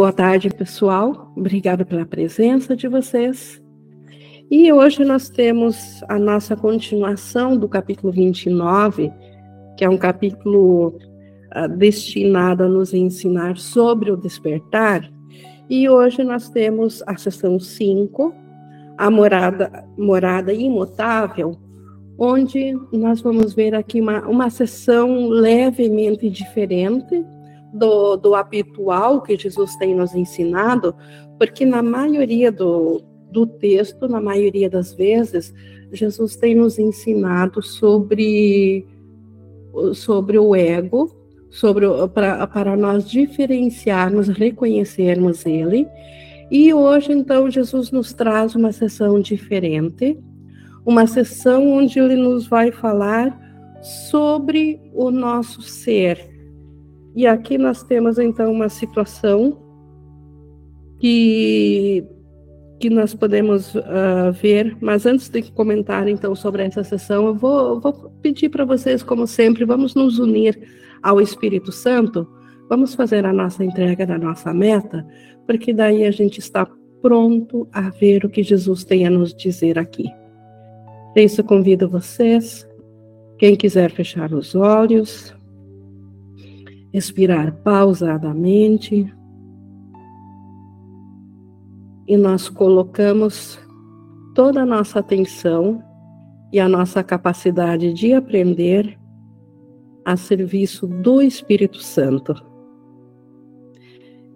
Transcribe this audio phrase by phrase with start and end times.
[0.00, 1.30] Boa tarde, pessoal.
[1.36, 3.62] Obrigada pela presença de vocês.
[4.50, 9.12] E hoje nós temos a nossa continuação do capítulo 29,
[9.76, 10.96] que é um capítulo
[11.54, 15.06] uh, destinado a nos ensinar sobre o despertar.
[15.68, 18.34] E hoje nós temos a sessão 5,
[18.96, 21.58] a morada, morada imutável,
[22.18, 27.22] onde nós vamos ver aqui uma, uma sessão levemente diferente
[27.72, 30.94] do, do habitual que Jesus tem nos ensinado,
[31.38, 35.54] porque na maioria do, do texto, na maioria das vezes,
[35.92, 38.86] Jesus tem nos ensinado sobre,
[39.94, 41.16] sobre o ego,
[41.50, 45.86] sobre para, para nós diferenciarmos, reconhecermos ele.
[46.50, 50.18] E hoje, então, Jesus nos traz uma sessão diferente,
[50.84, 53.38] uma sessão onde ele nos vai falar
[53.82, 56.29] sobre o nosso ser,
[57.14, 59.58] e aqui nós temos então uma situação
[60.98, 62.04] que,
[62.78, 67.80] que nós podemos uh, ver, mas antes de comentar então sobre essa sessão, eu vou,
[67.80, 70.58] vou pedir para vocês, como sempre, vamos nos unir
[71.02, 72.28] ao Espírito Santo,
[72.68, 75.06] vamos fazer a nossa entrega da nossa meta,
[75.46, 76.66] porque daí a gente está
[77.02, 80.04] pronto a ver o que Jesus tem a nos dizer aqui.
[81.14, 82.68] Por isso, convido vocês,
[83.38, 85.34] quem quiser fechar os olhos,
[86.92, 89.12] expirar pausadamente.
[92.06, 93.58] E nós colocamos
[94.34, 95.82] toda a nossa atenção
[96.52, 98.98] e a nossa capacidade de aprender
[100.04, 102.34] a serviço do Espírito Santo.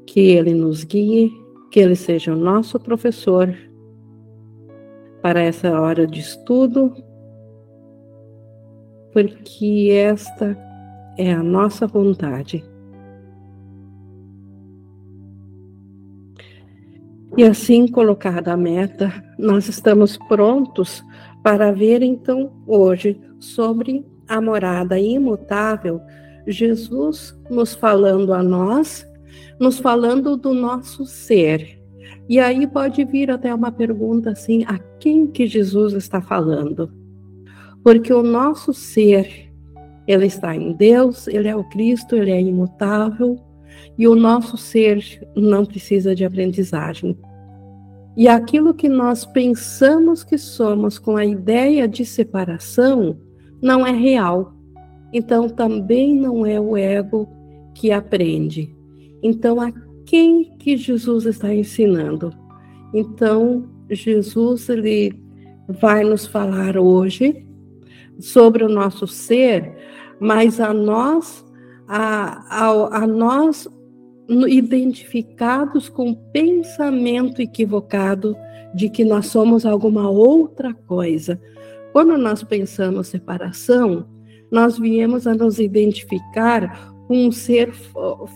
[0.07, 1.33] Que ele nos guie,
[1.71, 3.53] que ele seja o nosso professor
[5.21, 6.95] para essa hora de estudo,
[9.13, 10.57] porque esta
[11.17, 12.65] é a nossa vontade.
[17.37, 21.05] E assim colocada a meta, nós estamos prontos
[21.43, 26.01] para ver então hoje sobre a morada imutável,
[26.47, 29.07] Jesus nos falando a nós,
[29.59, 31.81] nos falando do nosso ser.
[32.29, 36.91] E aí pode vir até uma pergunta assim: a quem que Jesus está falando?
[37.83, 39.53] Porque o nosso ser
[40.07, 43.39] ele está em Deus, ele é o Cristo, ele é imutável
[43.97, 45.03] e o nosso ser
[45.37, 47.17] não precisa de aprendizagem.
[48.17, 53.19] E aquilo que nós pensamos que somos com a ideia de separação
[53.61, 54.55] não é real.
[55.13, 57.29] Então também não é o ego
[57.75, 58.75] que aprende.
[59.23, 59.73] Então a
[60.05, 62.33] quem que Jesus está ensinando?
[62.93, 65.19] Então Jesus ele
[65.69, 67.45] vai nos falar hoje
[68.21, 69.75] sobre o nosso ser
[70.21, 71.45] mas a nós,
[71.87, 73.69] a, a, a nós
[74.49, 78.37] identificados com pensamento equivocado
[78.75, 81.41] de que nós somos alguma outra coisa.
[81.93, 84.07] Quando nós pensamos separação,
[84.51, 87.73] nós viemos a nos identificar com um ser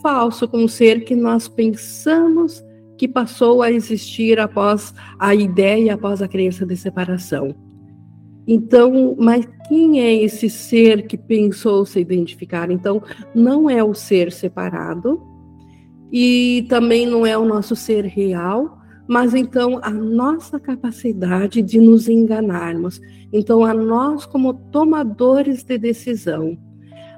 [0.02, 2.62] falso, com um ser que nós pensamos
[2.96, 7.54] que passou a existir após a ideia, após a crença de separação.
[8.50, 12.70] Então, mas quem é esse ser que pensou se identificar?
[12.70, 13.02] Então,
[13.34, 15.20] não é o ser separado
[16.10, 22.08] e também não é o nosso ser real, mas então a nossa capacidade de nos
[22.08, 22.98] enganarmos.
[23.30, 26.56] Então, a nós como tomadores de decisão,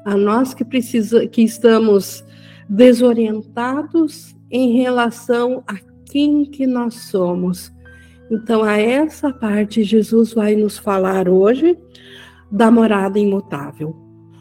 [0.05, 2.25] a nós que precisa, que estamos
[2.69, 5.77] desorientados em relação a
[6.07, 7.73] quem que nós somos
[8.31, 11.77] então, a essa parte, Jesus vai nos falar hoje
[12.51, 13.95] da morada imutável.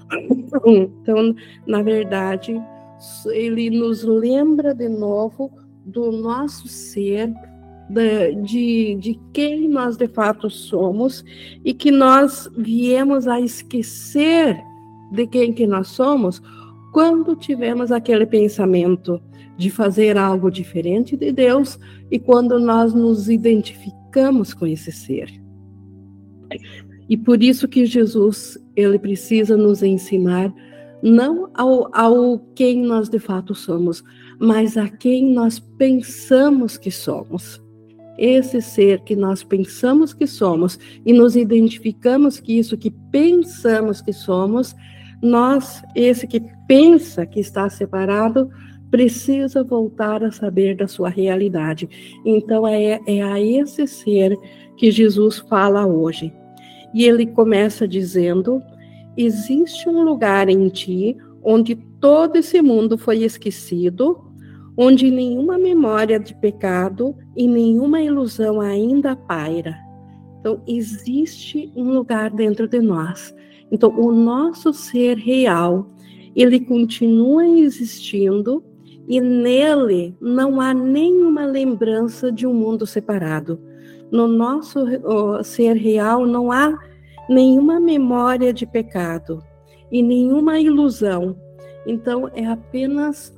[0.65, 1.35] Então,
[1.67, 2.59] na verdade,
[3.27, 5.51] ele nos lembra de novo
[5.85, 7.31] do nosso ser,
[8.43, 11.23] de, de quem nós de fato somos
[11.63, 14.59] e que nós viemos a esquecer
[15.11, 16.41] de quem que nós somos
[16.91, 19.21] quando tivemos aquele pensamento
[19.57, 21.77] de fazer algo diferente de Deus
[22.09, 25.29] e quando nós nos identificamos com esse ser.
[27.09, 30.53] E por isso que Jesus, ele precisa nos ensinar
[31.01, 34.03] não ao, ao quem nós de fato somos,
[34.39, 37.61] mas a quem nós pensamos que somos.
[38.17, 44.11] Esse ser que nós pensamos que somos e nos identificamos que isso que pensamos que
[44.11, 44.75] somos,
[45.21, 48.49] nós, esse que pensa que está separado,
[48.89, 51.89] precisa voltar a saber da sua realidade.
[52.25, 54.37] Então é, é a esse ser
[54.77, 56.33] que Jesus fala hoje.
[56.93, 58.61] E ele começa dizendo:
[59.17, 64.19] existe um lugar em ti onde todo esse mundo foi esquecido,
[64.77, 69.77] onde nenhuma memória de pecado e nenhuma ilusão ainda paira.
[70.39, 73.35] Então, existe um lugar dentro de nós.
[73.71, 75.89] Então, o nosso ser real,
[76.35, 78.63] ele continua existindo
[79.07, 83.59] e nele não há nenhuma lembrança de um mundo separado.
[84.11, 84.79] No nosso
[85.43, 86.77] ser real não há
[87.29, 89.43] nenhuma memória de pecado
[89.91, 91.35] e nenhuma ilusão.
[91.85, 93.35] Então, é apenas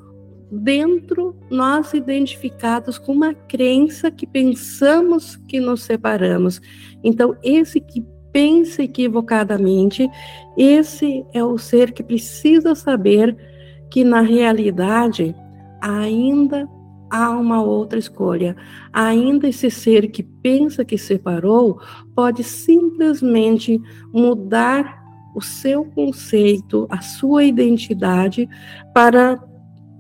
[0.52, 6.62] dentro nós identificados com uma crença que pensamos que nos separamos.
[7.02, 10.10] Então, esse que pensa equivocadamente,
[10.58, 13.36] esse é o ser que precisa saber
[13.90, 15.36] que na realidade
[15.82, 16.68] ainda
[17.10, 18.56] há uma outra escolha.
[18.94, 21.80] Ainda esse ser que pensa que separou
[22.16, 23.80] pode simplesmente
[24.14, 25.02] mudar
[25.36, 28.48] o seu conceito, a sua identidade
[28.94, 29.42] para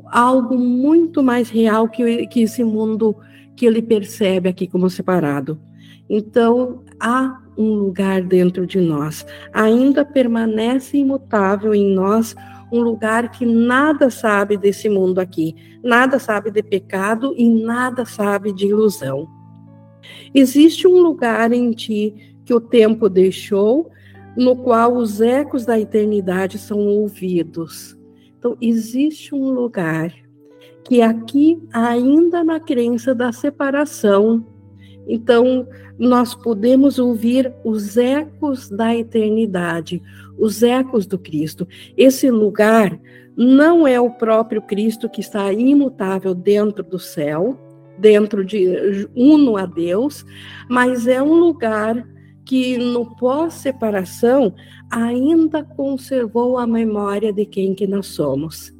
[0.05, 3.15] algo muito mais real que, que esse mundo
[3.55, 5.59] que ele percebe aqui como separado.
[6.09, 12.35] Então, há um lugar dentro de nós, ainda permanece imutável em nós
[12.71, 18.53] um lugar que nada sabe desse mundo aqui, nada sabe de pecado e nada sabe
[18.53, 19.27] de ilusão.
[20.33, 23.91] Existe um lugar em ti que o tempo deixou,
[24.35, 27.97] no qual os ecos da eternidade são ouvidos.
[28.39, 30.13] Então, existe um lugar
[30.85, 34.45] que aqui, ainda na crença da separação,
[35.07, 35.67] então,
[35.97, 40.01] nós podemos ouvir os ecos da eternidade,
[40.37, 41.67] os ecos do Cristo.
[41.97, 42.99] Esse lugar
[43.35, 47.59] não é o próprio Cristo que está imutável dentro do céu,
[47.97, 50.25] dentro de uno a Deus,
[50.69, 52.07] mas é um lugar
[52.43, 54.53] que no pós-separação
[54.89, 58.73] ainda conservou a memória de quem que nós somos.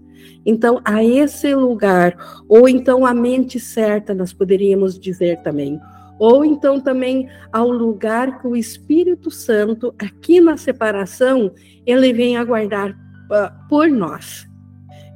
[0.46, 5.80] Então, a esse lugar, ou então a mente certa, nós poderíamos dizer também,
[6.22, 11.52] ou então também ao lugar que o Espírito Santo, aqui na separação,
[11.84, 14.46] ele vem aguardar uh, por nós.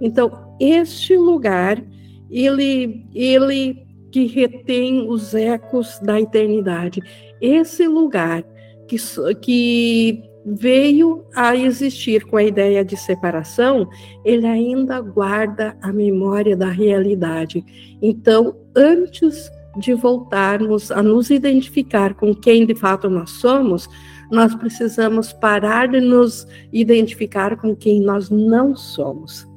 [0.02, 1.80] Então, este lugar,
[2.28, 7.00] ele, ele que retém os ecos da eternidade,
[7.40, 8.44] esse lugar
[8.88, 8.98] que,
[9.44, 13.88] que veio a existir com a ideia de separação,
[14.26, 17.64] ele ainda guarda a memória da realidade.
[18.02, 23.90] Então, antes de voltarmos a nos identificar com quem de fato nós somos,
[24.32, 29.48] nós precisamos parar de nos identificar com quem nós não somos.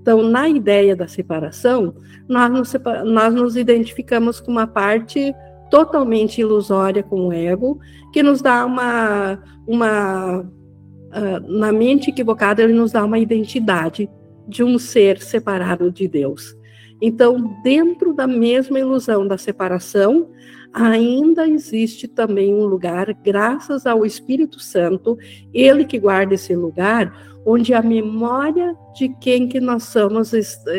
[0.00, 1.94] Então, na ideia da separação,
[2.28, 2.74] nós nos,
[3.04, 5.34] nós nos identificamos com uma parte
[5.70, 7.78] totalmente ilusória com o ego,
[8.12, 14.08] que nos dá uma, uma uh, na mente equivocada, ele nos dá uma identidade
[14.46, 16.55] de um ser separado de Deus.
[17.00, 20.30] Então, dentro da mesma ilusão da separação,
[20.72, 25.16] ainda existe também um lugar, graças ao Espírito Santo,
[25.52, 27.12] ele que guarda esse lugar,
[27.46, 30.32] onde a memória de quem que nós somos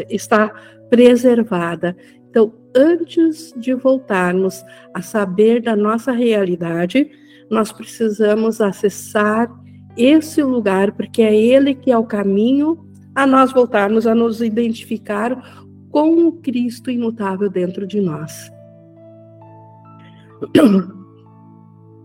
[0.10, 0.50] está
[0.90, 1.96] preservada.
[2.30, 7.10] Então, antes de voltarmos a saber da nossa realidade,
[7.50, 9.50] nós precisamos acessar
[9.98, 12.86] esse lugar, porque é ele que é o caminho
[13.16, 15.66] a nós voltarmos a nos identificar
[15.98, 18.52] com o Cristo imutável dentro de nós.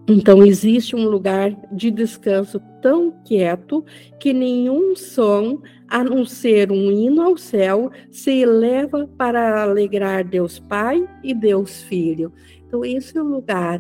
[0.09, 3.85] Então, existe um lugar de descanso tão quieto
[4.19, 10.59] que nenhum som, a não ser um hino ao céu, se eleva para alegrar Deus
[10.59, 12.33] Pai e Deus Filho.
[12.67, 13.79] Então, esse é o lugar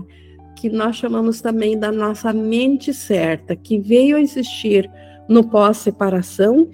[0.57, 4.89] que nós chamamos também da nossa mente certa, que veio a existir
[5.27, 6.71] no pós-separação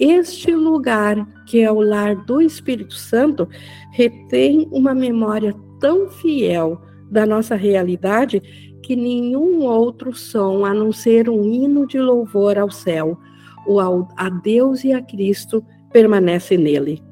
[0.00, 3.46] este lugar, que é o lar do Espírito Santo,
[3.92, 6.80] retém uma memória tão fiel
[7.10, 8.40] da nossa realidade
[8.82, 13.18] que nenhum outro som, a não ser um hino de louvor ao céu,
[13.66, 17.02] ou ao, a Deus e a Cristo, permanece nele.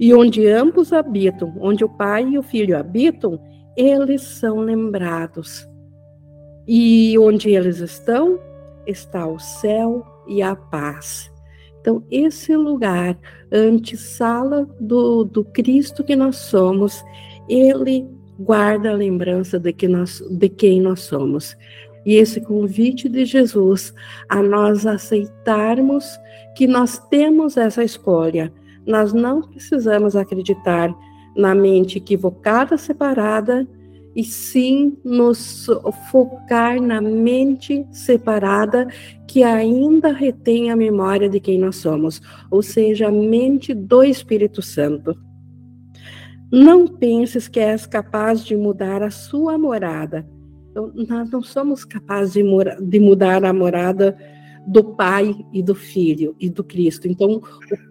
[0.00, 3.38] E onde ambos habitam, onde o Pai e o Filho habitam,
[3.76, 5.68] eles são lembrados.
[6.66, 8.40] E onde eles estão,
[8.86, 11.33] está o céu e a paz.
[11.84, 13.14] Então, esse lugar,
[13.52, 17.04] antessala do, do Cristo que nós somos,
[17.46, 21.54] ele guarda a lembrança de, que nós, de quem nós somos.
[22.06, 23.92] E esse convite de Jesus
[24.30, 26.18] a nós aceitarmos
[26.56, 28.50] que nós temos essa escolha.
[28.86, 30.90] Nós não precisamos acreditar
[31.36, 33.68] na mente equivocada, separada,
[34.14, 35.66] e sim nos
[36.10, 38.86] focar na mente separada
[39.26, 44.62] que ainda retém a memória de quem nós somos, ou seja, a mente do Espírito
[44.62, 45.16] Santo.
[46.52, 50.24] Não penses que és capaz de mudar a sua morada.
[50.70, 52.42] Então, nós não somos capazes de,
[52.80, 54.16] de mudar a morada
[54.66, 57.06] do Pai e do Filho e do Cristo.
[57.06, 57.42] Então,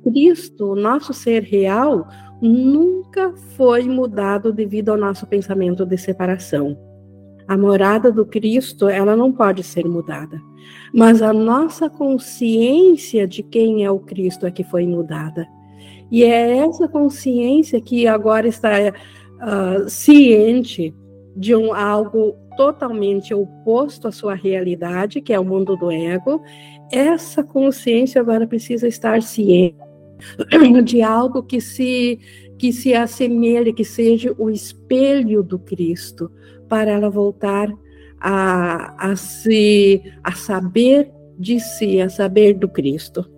[0.03, 2.07] o Cristo, o nosso ser real,
[2.41, 6.77] nunca foi mudado devido ao nosso pensamento de separação.
[7.47, 10.41] A morada do Cristo, ela não pode ser mudada.
[10.93, 15.47] Mas a nossa consciência de quem é o Cristo é que foi mudada.
[16.11, 20.93] E é essa consciência que agora está uh, ciente
[21.35, 26.41] de um algo totalmente oposto à sua realidade, que é o mundo do ego.
[26.91, 29.77] Essa consciência agora precisa estar ciente
[30.83, 32.19] de algo que se
[32.57, 36.31] que se assemelhe, que seja o espelho do Cristo,
[36.69, 37.67] para ela voltar
[38.21, 43.29] a, a se a saber de si, a saber do Cristo.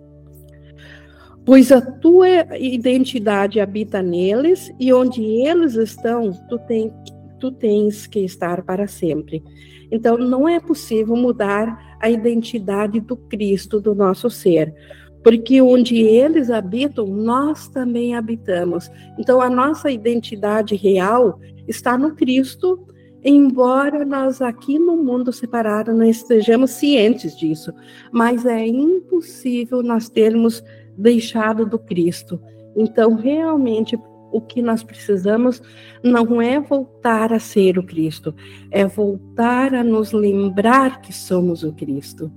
[1.44, 6.92] Pois a tua identidade habita neles e onde eles estão, tu, tem,
[7.38, 9.42] tu tens que estar para sempre.
[9.90, 14.74] Então, não é possível mudar a identidade do Cristo, do nosso ser,
[15.22, 18.90] porque onde eles habitam, nós também habitamos.
[19.18, 22.86] Então, a nossa identidade real está no Cristo
[23.28, 27.72] embora nós aqui no mundo separado não estejamos cientes disso,
[28.12, 30.62] mas é impossível nós termos
[30.96, 32.40] deixado do Cristo.
[32.76, 33.98] Então, realmente,
[34.32, 35.62] o que nós precisamos
[36.02, 38.34] não é voltar a ser o Cristo,
[38.70, 42.30] é voltar a nos lembrar que somos o Cristo.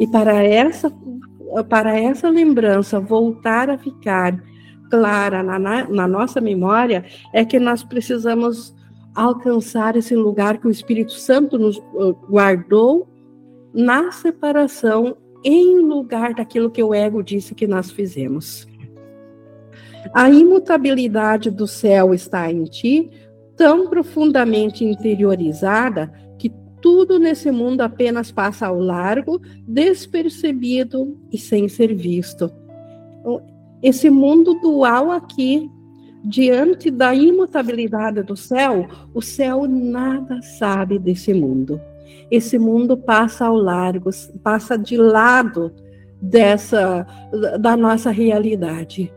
[0.00, 0.92] E para essa,
[1.68, 4.42] para essa lembrança voltar a ficar
[4.90, 8.74] clara na, na, na nossa memória, é que nós precisamos
[9.14, 13.08] alcançar esse lugar que o Espírito Santo nos uh, guardou
[13.72, 18.66] na separação em lugar daquilo que o ego disse que nós fizemos.
[20.12, 23.10] A imutabilidade do céu está em ti,
[23.56, 31.94] tão profundamente interiorizada que tudo nesse mundo apenas passa ao largo, despercebido e sem ser
[31.94, 32.50] visto.
[33.82, 35.70] Esse mundo dual aqui
[36.24, 41.80] diante da imutabilidade do céu, o céu nada sabe desse mundo.
[42.30, 44.10] Esse mundo passa ao largo,
[44.42, 45.70] passa de lado
[46.20, 47.06] dessa
[47.60, 49.12] da nossa realidade.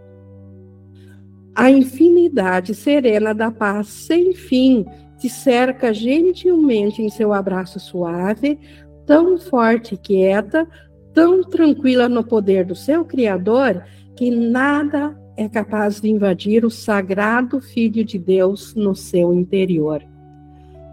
[1.57, 4.85] A infinidade serena da paz sem fim
[5.17, 8.59] te cerca gentilmente em seu abraço suave,
[9.07, 10.67] tão forte e quieta,
[11.15, 13.83] tão tranquila no poder do seu Criador,
[14.15, 20.03] que nada é capaz de invadir o sagrado Filho de Deus no seu interior.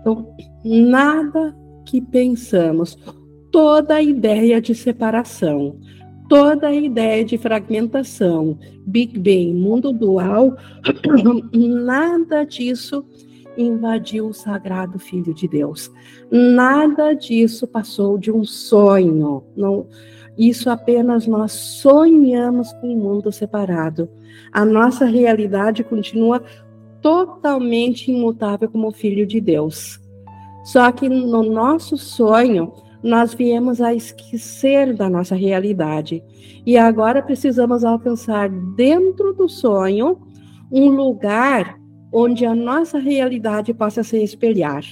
[0.01, 1.55] Então, nada
[1.85, 2.97] que pensamos,
[3.53, 5.79] toda a ideia de separação,
[6.29, 10.57] toda a ideia de fragmentação, Big Bang, mundo dual,
[11.53, 13.05] nada disso
[13.57, 15.91] invadiu o sagrado Filho de Deus.
[16.31, 19.45] Nada disso passou de um sonho.
[19.57, 19.87] Não,
[20.37, 24.09] isso apenas nós sonhamos com um mundo separado.
[24.53, 26.43] A nossa realidade continua
[27.01, 30.01] totalmente imutável como filho de Deus.
[30.65, 32.73] Só que no nosso sonho,
[33.05, 36.25] nós viemos a esquecer da nossa realidade.
[36.65, 40.19] E agora precisamos alcançar dentro do sonho
[40.73, 41.79] um lugar
[42.11, 44.83] onde a nossa realidade possa se espelhar.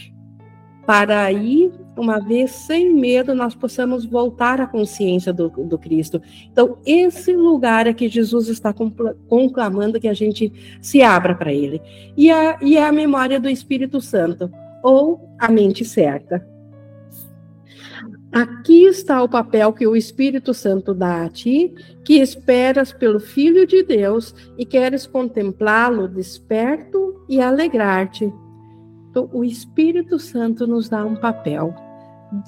[0.86, 6.20] Para aí uma vez sem medo, nós possamos voltar à consciência do, do Cristo.
[6.50, 8.74] Então, esse lugar é que Jesus está
[9.28, 10.52] conclamando que a gente
[10.82, 11.80] se abra para Ele.
[12.16, 14.50] E a, e a memória do Espírito Santo,
[14.82, 16.51] ou a mente certa.
[18.32, 21.74] Aqui está o papel que o Espírito Santo dá a ti,
[22.04, 28.32] que esperas pelo Filho de Deus e queres contemplá-lo desperto e alegrar-te
[29.12, 31.74] então, o Espírito Santo nos dá um papel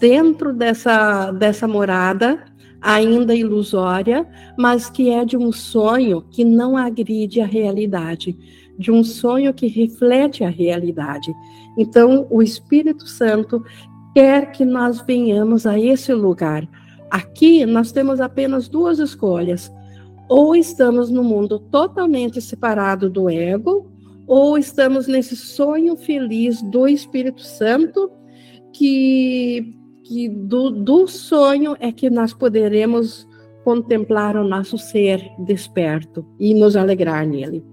[0.00, 2.42] dentro dessa, dessa morada,
[2.80, 4.26] ainda ilusória,
[4.58, 8.34] mas que é de um sonho que não agride a realidade,
[8.78, 11.34] de um sonho que reflete a realidade.
[11.76, 13.62] Então, o Espírito Santo
[14.14, 16.66] quer que nós venhamos a esse lugar.
[17.10, 19.72] Aqui nós temos apenas duas escolhas.
[20.28, 23.90] Ou estamos no mundo totalmente separado do ego,
[24.26, 28.10] ou estamos nesse sonho feliz do Espírito Santo,
[28.72, 33.28] que, que do, do sonho é que nós poderemos
[33.64, 37.64] contemplar o nosso ser desperto e nos alegrar nele.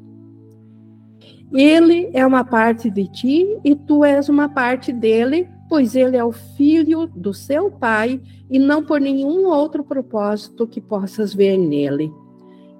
[1.53, 6.23] Ele é uma parte de ti e tu és uma parte dele, pois ele é
[6.23, 12.11] o filho do seu pai e não por nenhum outro propósito que possas ver nele.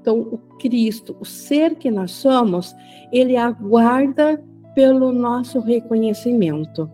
[0.02, 2.76] Então, o Cristo, o ser que nós somos,
[3.10, 4.44] ele aguarda
[4.76, 6.92] pelo nosso reconhecimento.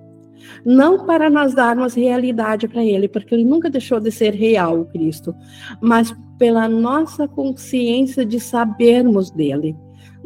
[0.63, 4.86] Não para nós darmos realidade para ele, porque ele nunca deixou de ser real, o
[4.86, 5.34] Cristo,
[5.82, 9.75] mas pela nossa consciência de sabermos dele.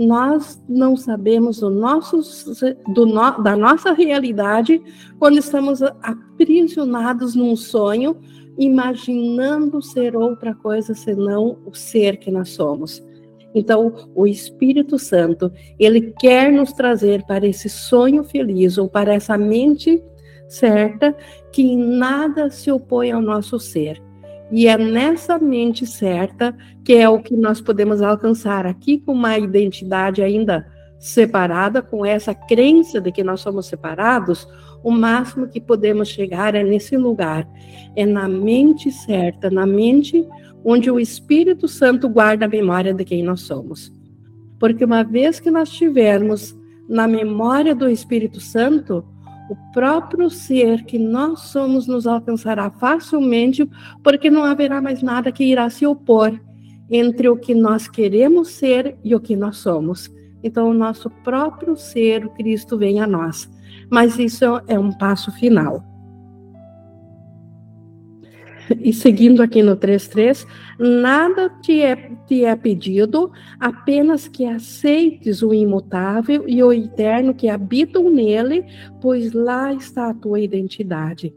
[0.01, 2.21] Nós não sabemos do nosso,
[2.91, 4.81] do no, da nossa realidade
[5.19, 8.17] quando estamos aprisionados num sonho,
[8.57, 13.03] imaginando ser outra coisa senão o ser que nós somos.
[13.53, 19.37] Então, o Espírito Santo, ele quer nos trazer para esse sonho feliz ou para essa
[19.37, 20.01] mente
[20.47, 21.15] certa
[21.51, 24.01] que em nada se opõe ao nosso ser.
[24.51, 29.37] E é nessa mente certa que é o que nós podemos alcançar aqui com uma
[29.37, 30.67] identidade ainda
[30.99, 34.47] separada, com essa crença de que nós somos separados,
[34.83, 37.47] o máximo que podemos chegar é nesse lugar,
[37.95, 40.27] é na mente certa, na mente
[40.63, 43.91] onde o Espírito Santo guarda a memória de quem nós somos.
[44.59, 46.55] Porque uma vez que nós tivermos
[46.87, 49.03] na memória do Espírito Santo,
[49.51, 53.69] o próprio ser que nós somos nos alcançará facilmente,
[54.01, 56.39] porque não haverá mais nada que irá se opor
[56.89, 60.09] entre o que nós queremos ser e o que nós somos.
[60.41, 63.51] Então, o nosso próprio ser, o Cristo, vem a nós.
[63.89, 65.90] Mas isso é um passo final.
[68.81, 70.47] E seguindo aqui no 3.3,
[70.79, 71.95] nada te é,
[72.27, 78.65] te é pedido, apenas que aceites o imutável e o eterno que habitam nele,
[79.01, 81.33] pois lá está a tua identidade.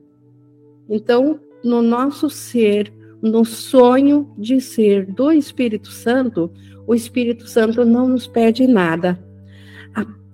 [0.89, 6.51] Então, no nosso ser, no sonho de ser do Espírito Santo,
[6.87, 9.19] o Espírito Santo não nos pede nada,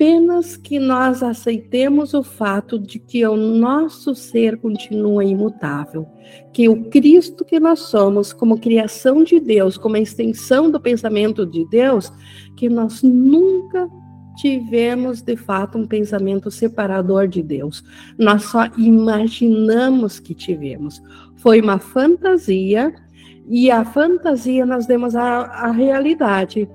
[0.00, 6.08] apenas que nós aceitemos o fato de que o nosso ser continua imutável,
[6.54, 11.68] que o Cristo que nós somos, como criação de Deus, como extensão do pensamento de
[11.68, 12.10] Deus,
[12.56, 13.90] que nós nunca
[14.38, 17.84] tivemos de fato um pensamento separador de Deus.
[18.16, 21.02] Nós só imaginamos que tivemos.
[21.36, 22.90] Foi uma fantasia
[23.46, 26.66] e a fantasia nós demos a, a realidade.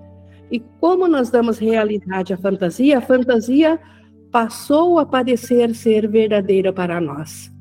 [0.52, 3.80] E como nós damos realidade à fantasia, a fantasia
[4.32, 7.52] passou a parecer ser verdadeira para nós.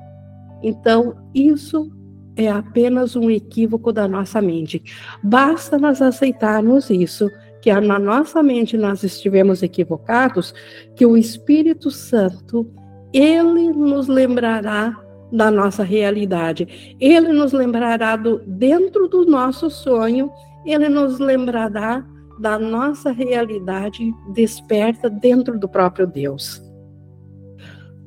[0.63, 1.91] Então, isso
[2.37, 4.83] é apenas um equívoco da nossa mente.
[5.23, 7.31] Basta nós aceitarmos isso,
[7.63, 10.53] que na nossa mente nós estivemos equivocados,
[10.97, 12.69] que o Espírito Santo,
[13.13, 15.01] ele nos lembrará
[15.33, 16.97] da nossa realidade.
[17.01, 20.31] Ele nos lembrará do dentro do nosso sonho,
[20.65, 22.05] ele nos lembrará
[22.39, 26.63] da nossa realidade desperta dentro do próprio Deus.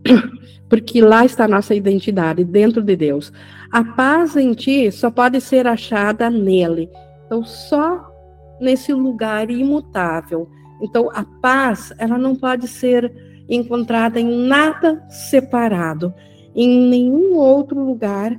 [0.70, 3.32] Porque lá está a nossa identidade, dentro de Deus.
[3.72, 6.90] A paz em ti só pode ser achada nele.
[7.26, 8.06] Então, só
[8.60, 10.50] nesse lugar imutável.
[10.82, 13.14] Então, a paz, ela não pode ser
[13.50, 16.14] encontrada em nada separado,
[16.54, 18.38] em nenhum outro lugar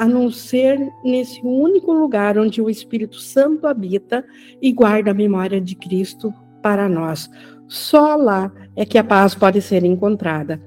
[0.00, 4.24] a não ser nesse único lugar onde o Espírito Santo habita
[4.62, 6.32] e guarda a memória de Cristo
[6.62, 7.30] para nós.
[7.68, 10.58] Só lá é que a paz pode ser encontrada.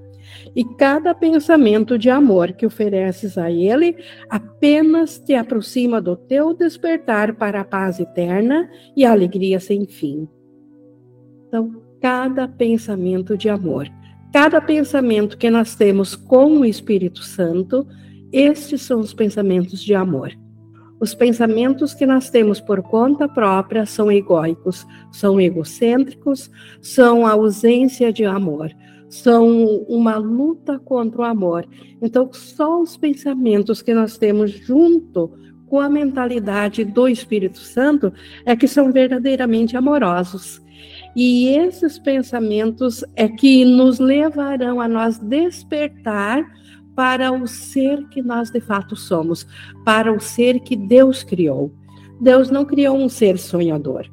[0.55, 3.97] E cada pensamento de amor que ofereces a Ele
[4.29, 10.29] apenas te aproxima do teu despertar para a paz eterna e a alegria sem fim.
[11.47, 13.89] Então, cada pensamento de amor,
[14.31, 17.87] cada pensamento que nós temos com o Espírito Santo,
[18.33, 20.31] estes são os pensamentos de amor.
[20.99, 26.49] Os pensamentos que nós temos por conta própria são egóicos, são egocêntricos,
[26.81, 28.71] são a ausência de amor,
[29.09, 31.67] são uma luta contra o amor.
[32.01, 35.31] Então, só os pensamentos que nós temos junto
[35.67, 38.13] com a mentalidade do Espírito Santo
[38.45, 40.61] é que são verdadeiramente amorosos.
[41.15, 46.43] E esses pensamentos é que nos levarão a nós despertar
[46.95, 49.45] para o ser que nós de fato somos,
[49.83, 51.73] para o ser que Deus criou.
[52.21, 54.05] Deus não criou um ser sonhador,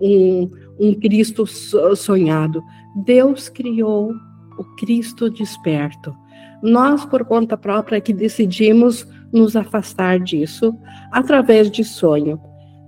[0.00, 2.62] um, um Cristo sonhado.
[3.04, 4.12] Deus criou
[4.58, 6.14] o Cristo desperto.
[6.62, 10.74] Nós, por conta própria, que decidimos nos afastar disso
[11.12, 12.40] através de sonho.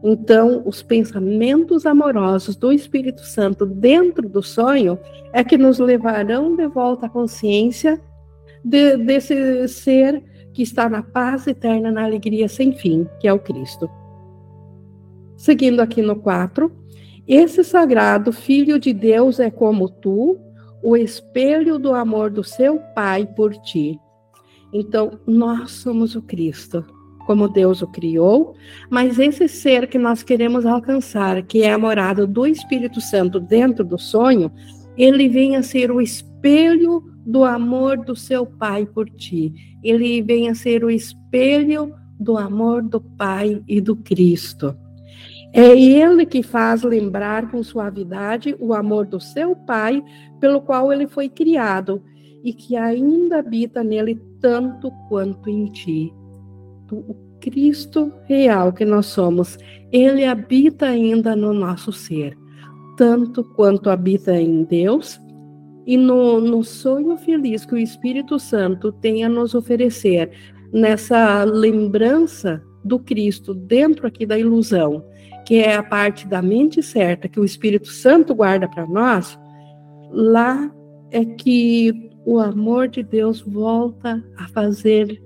[0.03, 4.99] Então, os pensamentos amorosos do Espírito Santo dentro do sonho
[5.33, 8.01] é que nos levarão de volta à consciência
[8.65, 13.39] de, desse ser que está na paz eterna, na alegria sem fim, que é o
[13.39, 13.89] Cristo.
[15.37, 16.71] Seguindo aqui no 4,
[17.27, 20.39] esse sagrado Filho de Deus é como tu,
[20.83, 23.99] o espelho do amor do seu Pai por ti.
[24.73, 26.85] Então, nós somos o Cristo,
[27.27, 28.55] como Deus o criou,
[28.91, 33.85] mas esse ser que nós queremos alcançar, que é a morada do Espírito Santo dentro
[33.85, 34.51] do sonho,
[34.97, 39.53] ele vem a ser o espelho do amor do seu Pai por ti.
[39.85, 44.75] Ele vem a ser o espelho do amor do Pai e do Cristo.
[45.53, 50.03] É ele que faz lembrar com suavidade o amor do seu Pai,
[50.41, 52.03] pelo qual ele foi criado,
[52.43, 56.11] e que ainda habita nele tanto quanto em ti.
[56.91, 59.59] O Cristo real que nós somos,
[59.93, 62.39] ele habita ainda no nosso ser,
[62.97, 65.21] tanto quanto habita em Deus
[65.89, 70.31] e no, no sonho feliz que o Espírito Santo tem a nos oferecer,
[70.71, 75.03] nessa lembrança do Cristo dentro aqui da ilusão,
[75.47, 79.39] que é a parte da mente certa que o Espírito Santo guarda para nós,
[80.13, 80.71] lá
[81.11, 85.19] é que o amor de Deus volta a fazer,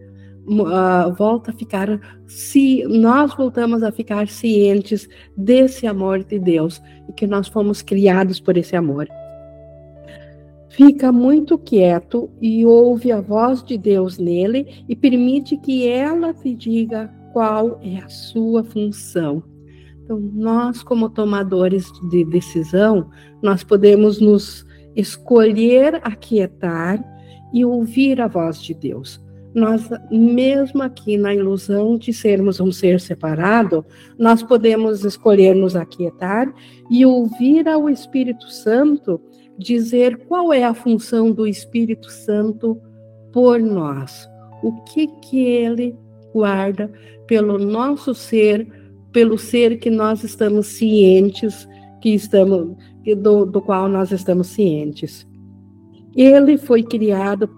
[0.46, 7.12] uh, volta a ficar, se nós voltamos a ficar cientes desse amor de Deus e
[7.12, 9.08] que nós fomos criados por esse amor.
[10.72, 16.54] Fica muito quieto e ouve a voz de Deus nele e permite que ela te
[16.54, 19.42] diga qual é a sua função.
[20.02, 23.10] Então, nós, como tomadores de decisão,
[23.42, 24.64] nós podemos nos
[24.96, 27.04] escolher aquietar
[27.52, 29.22] e ouvir a voz de Deus.
[29.54, 33.84] Nós, mesmo aqui na ilusão de sermos um ser separado,
[34.18, 36.50] nós podemos escolher nos aquietar
[36.90, 39.20] e ouvir ao Espírito Santo
[39.62, 42.80] dizer qual é a função do Espírito Santo
[43.32, 44.28] por nós.
[44.62, 45.96] O que que ele
[46.32, 46.90] guarda
[47.26, 48.66] pelo nosso ser,
[49.12, 51.68] pelo ser que nós estamos cientes,
[52.00, 52.76] que estamos
[53.16, 55.26] do, do qual nós estamos cientes.
[56.14, 57.48] Ele foi criado,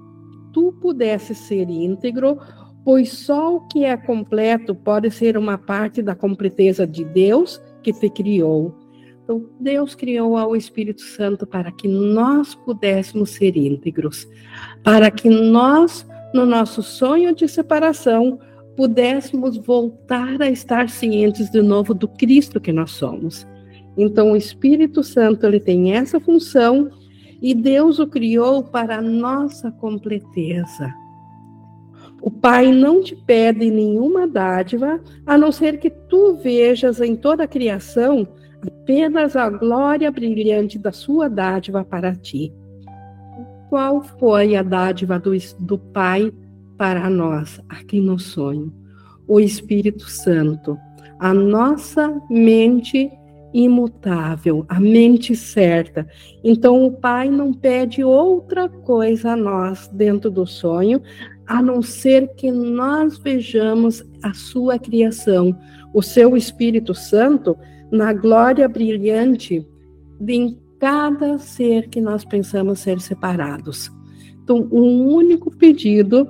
[0.53, 2.39] tu pudesse ser íntegro,
[2.85, 7.93] pois só o que é completo pode ser uma parte da completeza de Deus que
[7.93, 8.75] te criou.
[9.25, 14.29] Então, Deus criou ao Espírito Santo para que nós pudéssemos ser íntegros,
[14.83, 18.39] para que nós, no nosso sonho de separação,
[18.77, 23.47] pudéssemos voltar a estar cientes de novo do Cristo que nós somos.
[23.97, 26.91] Então, o Espírito Santo ele tem essa função
[27.41, 30.93] e Deus o criou para a nossa completeza.
[32.21, 37.45] O Pai não te pede nenhuma dádiva, a não ser que tu vejas em toda
[37.45, 38.29] a criação
[38.85, 42.53] apenas a glória brilhante da sua dádiva para ti.
[43.71, 46.31] Qual foi a dádiva do, do Pai
[46.77, 48.71] para nós, aqui no sonho?
[49.27, 50.79] O Espírito Santo,
[51.19, 53.11] a nossa mente
[53.55, 56.07] imutável, a mente certa.
[56.45, 61.01] Então, o Pai não pede outra coisa a nós dentro do sonho,
[61.47, 65.59] a não ser que nós vejamos a sua criação,
[65.95, 67.57] o seu Espírito Santo,
[67.91, 69.67] na glória brilhante
[70.21, 73.91] de cada ser que nós pensamos ser separados.
[74.43, 76.29] Então, um único pedido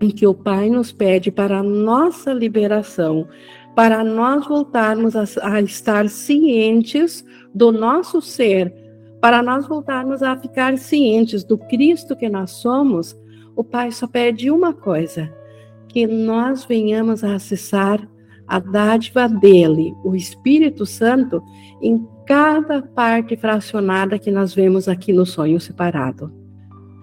[0.00, 3.28] em que o Pai nos pede para a nossa liberação,
[3.74, 8.72] para nós voltarmos a, a estar cientes do nosso ser,
[9.20, 13.16] para nós voltarmos a ficar cientes do Cristo que nós somos,
[13.56, 15.32] o Pai só pede uma coisa:
[15.88, 18.08] que nós venhamos a acessar
[18.48, 21.42] a dádiva dele, o Espírito Santo,
[21.82, 26.32] em cada parte fracionada que nós vemos aqui no sonho separado.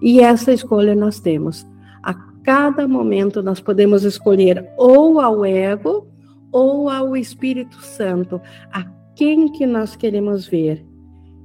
[0.02, 1.66] E essa escolha nós temos.
[2.02, 6.06] A cada momento nós podemos escolher ou ao ego
[6.52, 8.40] ou ao Espírito Santo,
[8.72, 10.84] a quem que nós queremos ver.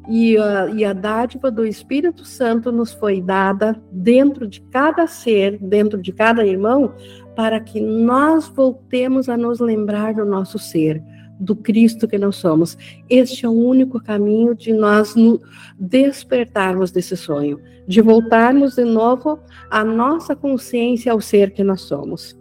[0.09, 5.59] E a, e a dádiva do Espírito Santo nos foi dada dentro de cada ser,
[5.59, 6.93] dentro de cada irmão,
[7.35, 11.01] para que nós voltemos a nos lembrar do nosso ser,
[11.39, 12.77] do Cristo que nós somos.
[13.09, 15.15] Este é o único caminho de nós
[15.79, 19.39] despertarmos desse sonho, de voltarmos de novo
[19.69, 22.39] à nossa consciência ao ser que nós somos.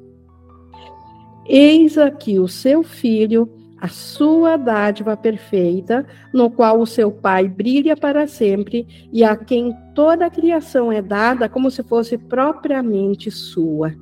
[1.46, 3.50] Eis aqui o seu filho,
[3.80, 9.74] a sua dádiva perfeita, no qual o seu Pai brilha para sempre e a quem
[9.94, 13.94] toda a criação é dada como se fosse propriamente sua.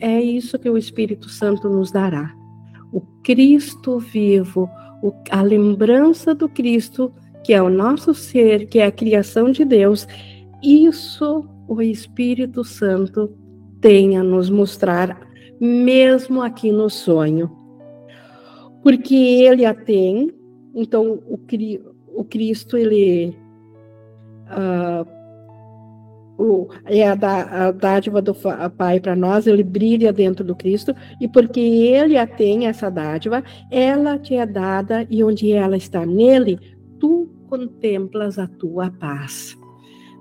[0.00, 2.34] É isso que o Espírito Santo nos dará.
[2.92, 4.68] O Cristo vivo,
[5.30, 7.12] a lembrança do Cristo,
[7.44, 10.06] que é o nosso ser, que é a criação de Deus,
[10.62, 13.32] isso o Espírito Santo
[13.80, 15.28] tem a nos mostrar
[15.60, 17.50] mesmo aqui no sonho.
[18.82, 20.30] Porque ele a tem,
[20.74, 21.40] então o,
[22.14, 23.36] o Cristo, ele.
[24.46, 25.23] Uh,
[26.38, 28.34] o, é a, da, a dádiva do
[28.76, 33.42] Pai para nós, ele brilha dentro do Cristo, e porque ele a tem, essa dádiva,
[33.70, 36.58] ela te é dada, e onde ela está nele,
[36.98, 39.56] tu contemplas a tua paz.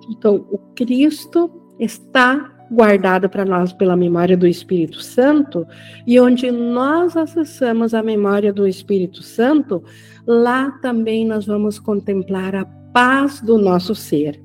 [0.10, 1.50] Então, o Cristo
[1.80, 5.66] está guardado para nós pela memória do Espírito Santo,
[6.06, 9.84] e onde nós acessamos a memória do Espírito Santo,
[10.26, 14.43] lá também nós vamos contemplar a paz do nosso ser.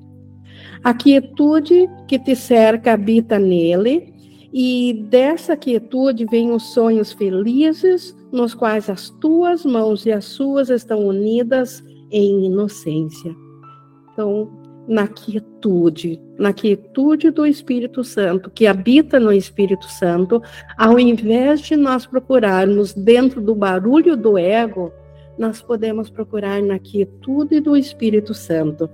[0.82, 4.14] A quietude que te cerca habita nele,
[4.52, 10.70] e dessa quietude vêm os sonhos felizes, nos quais as tuas mãos e as suas
[10.70, 13.34] estão unidas em inocência.
[14.12, 14.50] Então,
[14.88, 20.42] na quietude, na quietude do Espírito Santo, que habita no Espírito Santo,
[20.78, 24.90] ao invés de nós procurarmos dentro do barulho do ego,
[25.38, 28.90] nós podemos procurar na quietude do Espírito Santo,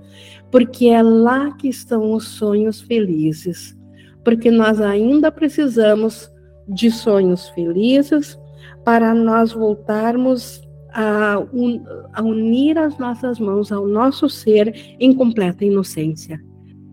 [0.51, 3.75] porque é lá que estão os sonhos felizes.
[4.23, 6.31] Porque nós ainda precisamos
[6.67, 8.39] de sonhos felizes
[8.83, 10.61] para nós voltarmos
[10.93, 16.41] a, un, a unir as nossas mãos ao nosso ser em completa inocência.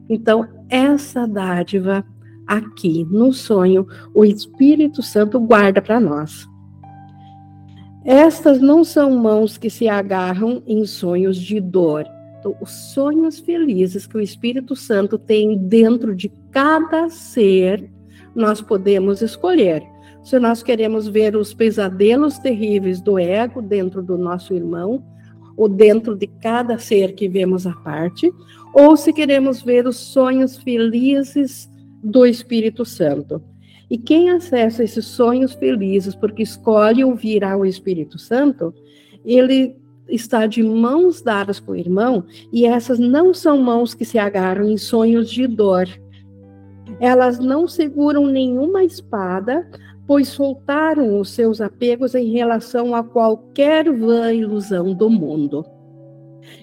[0.08, 2.04] Então, essa dádiva
[2.46, 6.48] aqui no sonho, o Espírito Santo guarda para nós.
[8.04, 12.04] Estas não são mãos que se agarram em sonhos de dor.
[12.38, 17.88] Então, os sonhos felizes que o Espírito Santo tem dentro de cada ser,
[18.34, 19.84] nós podemos escolher.
[20.24, 25.04] Se nós queremos ver os pesadelos terríveis do ego dentro do nosso irmão,
[25.56, 28.32] ou dentro de cada ser que vemos à parte,
[28.74, 31.70] ou se queremos ver os sonhos felizes
[32.02, 33.40] do Espírito Santo.
[33.92, 38.72] E quem acessa esses sonhos felizes porque escolhe ouvir ao Espírito Santo,
[39.22, 39.76] ele
[40.08, 44.66] está de mãos dadas com o irmão, e essas não são mãos que se agarram
[44.66, 45.86] em sonhos de dor.
[46.98, 49.68] Elas não seguram nenhuma espada,
[50.06, 55.66] pois soltaram os seus apegos em relação a qualquer vã ilusão do mundo.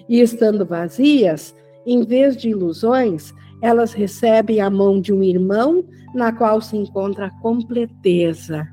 [0.08, 1.54] E estando vazias,
[1.86, 7.26] em vez de ilusões, elas recebem a mão de um irmão na qual se encontra
[7.26, 8.68] a completeza.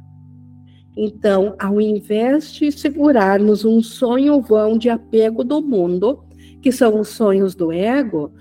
[0.96, 6.24] Então, ao invés de segurarmos um sonho vão de apego do mundo,
[6.62, 8.32] que são os sonhos do ego,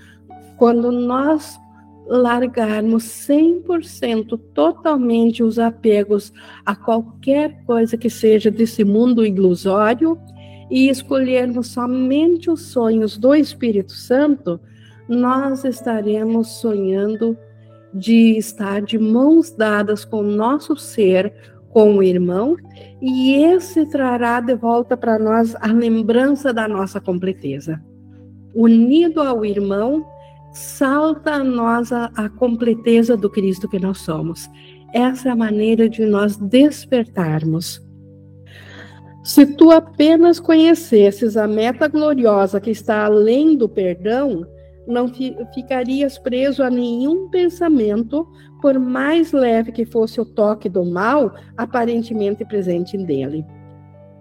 [0.57, 1.61] quando nós
[2.07, 6.33] largarmos 100% totalmente os apegos
[6.65, 10.19] a qualquer coisa que seja desse mundo ilusório
[10.71, 14.61] e escolhermos somente os sonhos do Espírito Santo,
[15.09, 17.37] nós estaremos sonhando
[17.93, 21.33] de estar de mãos dadas com o nosso ser,
[21.71, 22.57] com o irmão,
[23.01, 27.83] e esse trará de volta para nós a lembrança da nossa completeza.
[28.55, 30.05] Unido ao irmão,
[30.53, 34.49] salta a nós a, a completeza do Cristo que nós somos.
[34.93, 37.85] Essa é a maneira de nós despertarmos.
[39.23, 44.47] Se tu apenas conhecesses a meta gloriosa que está além do perdão,
[44.87, 45.09] não
[45.53, 48.27] ficarias preso a nenhum pensamento,
[48.63, 53.45] por mais leve que fosse o toque do mal aparentemente presente nele.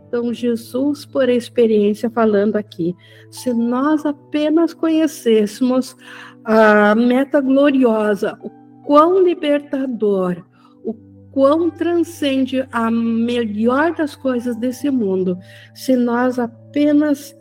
[0.08, 2.96] Então, Jesus, por experiência, falando aqui,
[3.30, 5.96] se nós apenas conhecêssemos
[6.44, 8.50] a meta gloriosa, o
[8.86, 10.44] quão libertador,
[10.84, 10.94] o
[11.32, 15.38] quão transcende a melhor das coisas desse mundo,
[15.74, 17.36] se nós apenas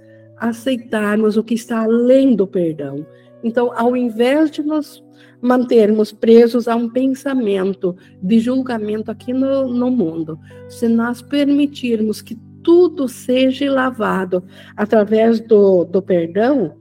[0.49, 3.07] aceitarmos o que está além do perdão.
[3.43, 5.05] Então, ao invés de nos
[5.41, 12.39] mantermos presos a um pensamento de julgamento aqui no, no mundo, se nós permitirmos que
[12.63, 14.43] tudo seja lavado
[14.77, 16.75] através do, do perdão,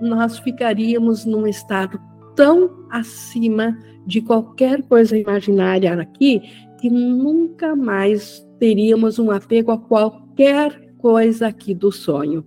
[0.00, 2.00] nós ficaríamos num estado
[2.36, 6.42] tão acima de qualquer coisa imaginária aqui
[6.80, 12.46] que nunca mais teríamos um apego a qualquer coisa aqui do sonho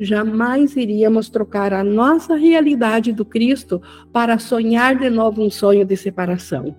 [0.00, 3.80] jamais iríamos trocar a nossa realidade do Cristo
[4.12, 6.74] para sonhar de novo um sonho de separação.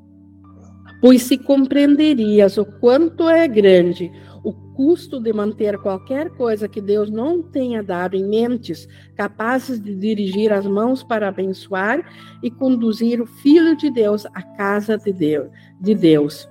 [1.03, 4.13] Pois se compreenderias o quanto é grande
[4.45, 9.95] o custo de manter qualquer coisa que Deus não tenha dado em mentes capazes de
[9.95, 12.05] dirigir as mãos para abençoar
[12.43, 15.49] e conduzir o Filho de Deus à casa de Deus.
[15.81, 16.50] De Deus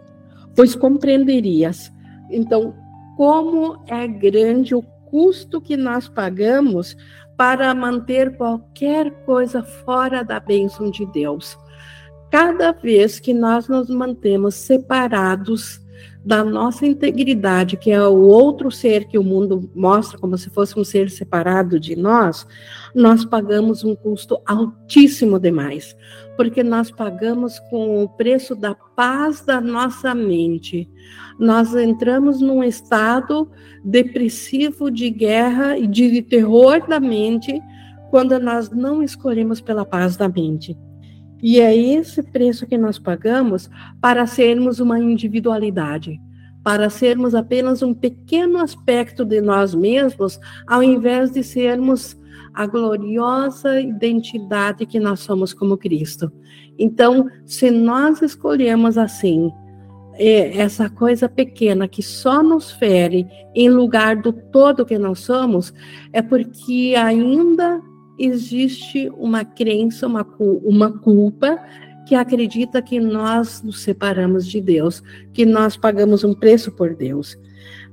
[0.60, 1.90] pois compreenderias.
[2.30, 2.76] Então,
[3.16, 6.98] como é grande o custo que nós pagamos
[7.38, 11.58] para manter qualquer coisa fora da bênção de Deus.
[12.30, 15.80] Cada vez que nós nos mantemos separados
[16.24, 20.78] da nossa integridade, que é o outro ser que o mundo mostra como se fosse
[20.78, 22.46] um ser separado de nós,
[22.94, 25.96] nós pagamos um custo altíssimo demais,
[26.36, 30.90] porque nós pagamos com o preço da paz da nossa mente.
[31.40, 33.50] Nós entramos num estado
[33.84, 37.62] depressivo de guerra e de terror da mente
[38.10, 40.78] quando nós não escolhemos pela paz da mente.
[41.42, 43.70] E é esse preço que nós pagamos
[44.02, 46.20] para sermos uma individualidade,
[46.64, 52.20] para sermos apenas um pequeno aspecto de nós mesmos, ao invés de sermos
[52.54, 56.32] a gloriosa identidade que nós somos como Cristo.
[56.78, 59.52] Então, se nós escolhemos assim,
[60.14, 63.26] é, essa coisa pequena que só nos fere
[63.56, 65.74] em lugar do todo que nós somos,
[66.12, 67.82] é porque ainda
[68.20, 71.58] existe uma crença, uma, uma culpa
[72.06, 75.02] que acredita que nós nos separamos de Deus,
[75.34, 77.38] que nós pagamos um preço por Deus.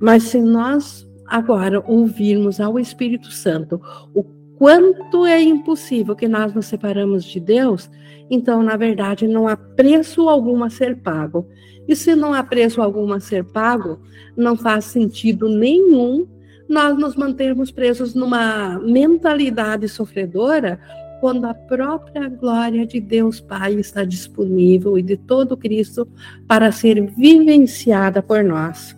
[0.01, 3.81] Mas se nós agora ouvirmos ao Espírito Santo
[4.15, 4.23] o
[4.59, 7.91] quanto é impossível que nós nos separamos de Deus,
[8.31, 11.47] então, na verdade, não há preço algum a ser pago.
[11.87, 14.01] E se não há preço algum a ser pago,
[14.37, 16.27] não faz sentido nenhum
[16.69, 20.81] nós nos mantermos presos numa mentalidade sofredora
[21.21, 26.07] quando a própria glória de Deus Pai está disponível e de todo Cristo
[26.47, 28.97] para ser vivenciada por nós.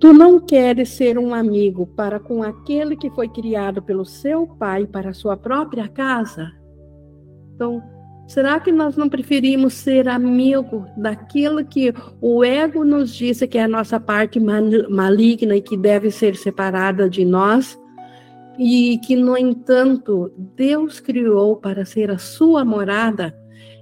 [0.00, 4.84] Tu não queres ser um amigo para com aquele que foi criado pelo seu pai
[4.84, 6.50] para a sua própria casa?
[7.54, 7.80] Então,
[8.32, 13.64] será que nós não preferimos ser amigo daquilo que o ego nos disse que é
[13.64, 17.78] a nossa parte maligna e que deve ser separada de nós?
[18.58, 23.36] E que, no entanto, Deus criou para ser a sua morada?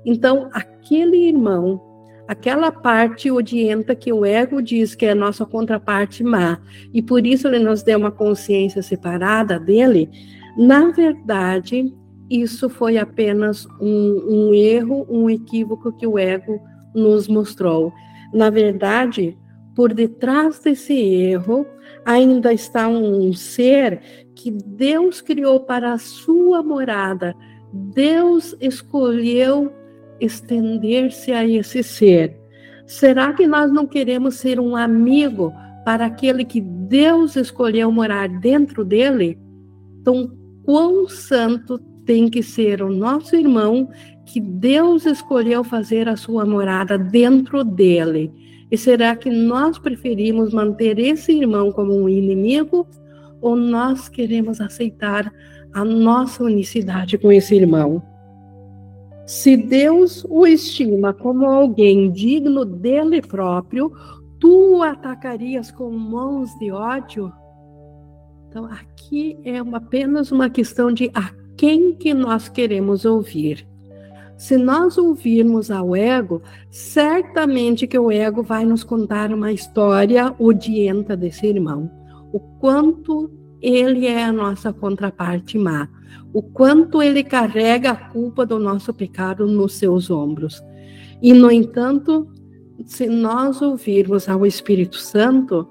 [0.04, 1.80] Então, aquele irmão
[2.26, 6.60] aquela parte odienta que o ego diz que é a nossa contraparte má,
[6.94, 10.08] e por isso ele nos deu uma consciência separada dele,
[10.56, 11.92] na verdade,
[12.30, 16.60] isso foi apenas um, um erro, um equívoco que o ego
[16.94, 17.92] nos mostrou.
[18.32, 19.36] Na verdade,
[19.74, 21.66] por detrás desse erro,
[22.04, 24.00] ainda está um ser
[24.34, 27.34] que Deus criou para a sua morada.
[27.72, 29.72] Deus escolheu
[30.20, 32.38] estender-se a esse ser.
[32.86, 35.52] Será que nós não queremos ser um amigo
[35.84, 39.38] para aquele que Deus escolheu morar dentro dele?
[40.00, 40.32] Então,
[40.64, 41.78] quão santo
[42.10, 43.88] tem que ser o nosso irmão
[44.26, 48.32] que Deus escolheu fazer a sua morada dentro dele?
[48.68, 52.84] E será que nós preferimos manter esse irmão como um inimigo
[53.40, 55.32] ou nós queremos aceitar
[55.72, 58.02] a nossa unicidade com esse irmão?
[59.24, 63.92] Se Deus o estima como alguém digno dele próprio,
[64.40, 67.32] tu o atacarias com mãos de ódio?
[68.48, 73.68] Então, aqui é uma, apenas uma questão de a quem que nós queremos ouvir.
[74.38, 81.14] Se nós ouvirmos ao ego, certamente que o ego vai nos contar uma história odienta
[81.14, 81.90] desse irmão.
[82.32, 85.86] O quanto ele é a nossa contraparte má
[86.32, 90.62] o quanto ele carrega a culpa do nosso pecado nos seus ombros.
[91.20, 92.28] E, no entanto,
[92.86, 95.68] se nós ouvirmos ao Espírito Santo,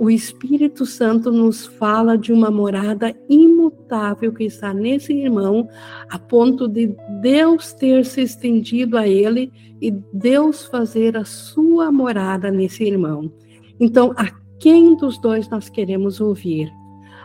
[0.00, 5.68] o Espírito Santo nos fala de uma morada imutável que está nesse irmão,
[6.08, 12.50] a ponto de Deus ter se estendido a ele e Deus fazer a sua morada
[12.50, 13.30] nesse irmão.
[13.78, 14.26] Então, a
[14.58, 16.68] quem dos dois nós queremos ouvir?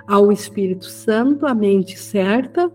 [0.07, 2.71] ao Espírito Santo, a mente certa,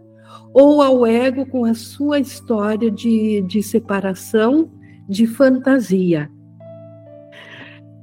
[0.53, 4.71] ou ao ego com a sua história de, de separação,
[5.09, 6.31] de fantasia.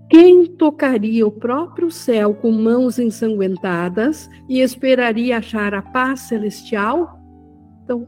[0.10, 7.20] Quem tocaria o próprio céu com mãos ensanguentadas e esperaria achar a paz celestial?
[7.84, 8.08] Então,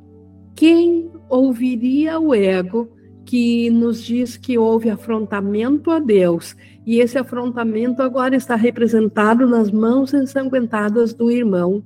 [0.56, 2.90] quem ouviria o ego
[3.26, 9.70] que nos diz que houve afrontamento a Deus, e esse afrontamento agora está representado nas
[9.70, 11.84] mãos ensanguentadas do irmão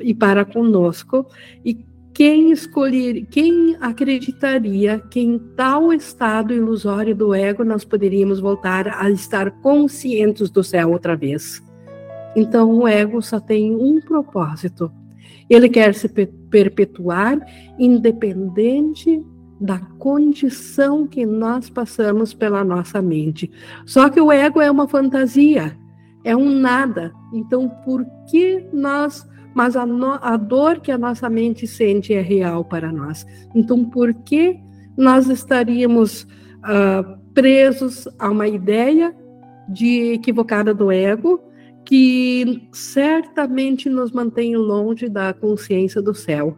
[0.00, 1.26] e para conosco,
[1.64, 1.84] e
[2.16, 9.10] quem escolher, quem acreditaria que em tal estado ilusório do ego nós poderíamos voltar a
[9.10, 11.62] estar conscientes do céu outra vez?
[12.34, 14.90] Então o ego só tem um propósito.
[15.50, 17.38] Ele quer se perpetuar
[17.78, 19.22] independente
[19.60, 23.50] da condição que nós passamos pela nossa mente.
[23.84, 25.76] Só que o ego é uma fantasia,
[26.24, 27.12] é um nada.
[27.34, 29.28] Então, por que nós.
[29.56, 33.26] Mas a, no, a dor que a nossa mente sente é real para nós.
[33.54, 34.60] Então, por que
[34.94, 39.16] nós estaríamos uh, presos a uma ideia
[39.66, 41.40] de equivocada do ego
[41.86, 46.54] que certamente nos mantém longe da consciência do céu.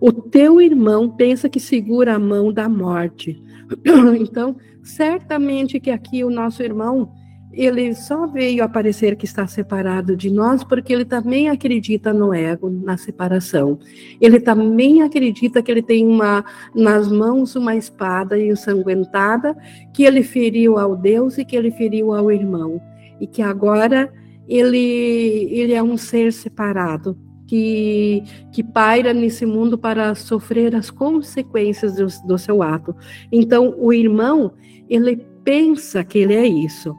[0.00, 3.42] O teu irmão pensa que segura a mão da morte.
[4.18, 7.12] Então, certamente que aqui o nosso irmão
[7.52, 12.70] ele só veio aparecer que está separado de nós porque ele também acredita no ego,
[12.70, 13.78] na separação.
[14.20, 16.44] Ele também acredita que ele tem uma
[16.74, 19.56] nas mãos uma espada ensanguentada
[19.92, 22.80] que ele feriu ao Deus e que ele feriu ao irmão
[23.20, 24.10] e que agora
[24.48, 31.96] ele ele é um ser separado que, que paira nesse mundo para sofrer as consequências
[31.96, 32.96] do, do seu ato.
[33.30, 34.52] Então, o irmão,
[34.88, 36.96] ele pensa que ele é isso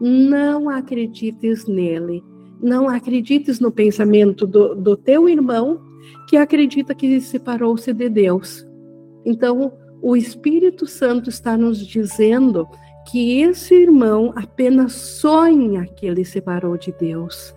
[0.00, 2.22] não acredites nele.
[2.62, 5.80] Não acredites no pensamento do, do teu irmão
[6.28, 8.66] que acredita que separou-se de Deus.
[9.24, 9.72] Então,
[10.02, 12.68] o Espírito Santo está nos dizendo
[13.10, 17.54] que esse irmão apenas sonha que ele separou de Deus.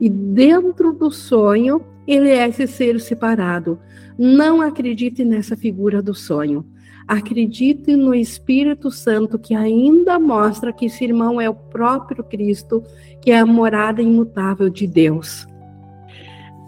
[0.00, 3.78] E dentro do sonho, ele é esse ser separado.
[4.18, 6.64] Não acredite nessa figura do sonho.
[7.06, 12.82] Acredite no Espírito Santo que ainda mostra que esse irmão é o próprio Cristo,
[13.22, 15.46] que é a morada imutável de Deus.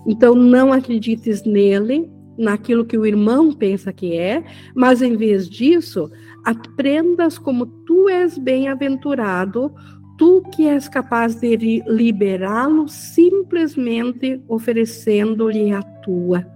[0.06, 6.08] Então não acredites nele, naquilo que o irmão pensa que é, mas em vez disso,
[6.44, 9.74] aprendas como tu és bem-aventurado,
[10.16, 16.46] tu que és capaz de liberá-lo simplesmente oferecendo-lhe a tua.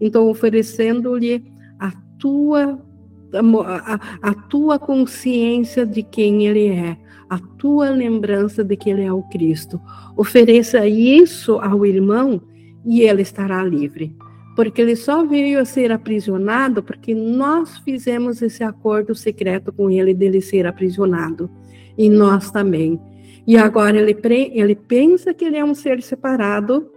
[0.00, 1.44] Então, oferecendo-lhe
[1.78, 2.85] a tua
[3.32, 6.96] a, a, tua consciência de quem ele é,
[7.28, 9.80] a tua lembrança de que ele é o Cristo.
[10.16, 12.40] Ofereça isso ao irmão
[12.84, 14.14] e ele estará livre.
[14.54, 20.14] Porque ele só veio a ser aprisionado porque nós fizemos esse acordo secreto com ele
[20.14, 21.50] dele ser aprisionado.
[21.98, 22.98] E nós também.
[23.46, 24.16] E agora ele,
[24.52, 26.90] ele pensa que ele é um ser separado,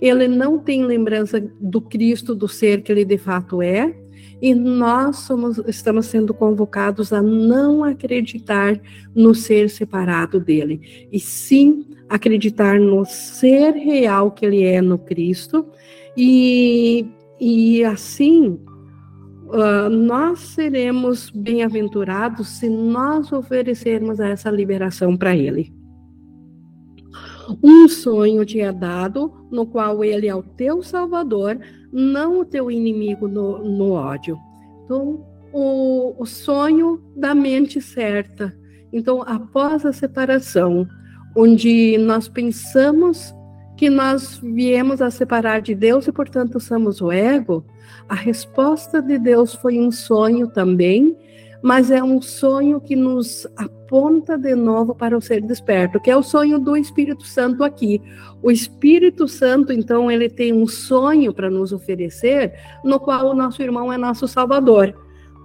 [0.00, 3.94] ele não tem lembrança do Cristo, do ser que ele de fato é,
[4.40, 8.80] e nós somos, estamos sendo convocados a não acreditar
[9.14, 15.66] no ser separado dele, e sim acreditar no ser real que ele é no Cristo,
[16.16, 17.06] e,
[17.40, 18.58] e assim
[19.48, 25.72] uh, nós seremos bem-aventurados se nós oferecermos essa liberação para ele.
[27.62, 31.58] Um sonho te é dado, no qual ele é o teu salvador,
[31.92, 34.38] não o teu inimigo no, no ódio.
[34.84, 38.54] Então, o, o sonho da mente certa.
[38.92, 40.86] Então, após a separação,
[41.36, 43.34] onde nós pensamos
[43.76, 47.64] que nós viemos a separar de Deus e, portanto, somos o ego,
[48.08, 51.16] a resposta de Deus foi um sonho também,
[51.62, 56.16] mas é um sonho que nos aponta de novo para o ser desperto, que é
[56.16, 58.00] o sonho do Espírito Santo aqui.
[58.42, 62.52] O Espírito Santo, então, ele tem um sonho para nos oferecer,
[62.84, 64.94] no qual o nosso irmão é nosso Salvador,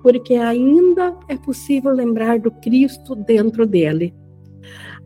[0.02, 4.14] porque ainda é possível lembrar do Cristo dentro dele.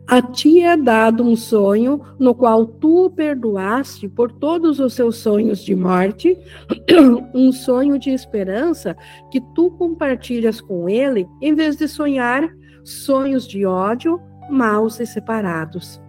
[0.08, 5.62] A ti é dado um sonho no qual tu perdoaste por todos os seus sonhos
[5.62, 6.34] de morte,
[7.34, 8.96] um sonho de esperança
[9.30, 12.48] que tu compartilhas com ele, em vez de sonhar
[12.82, 16.00] sonhos de ódio, maus e separados.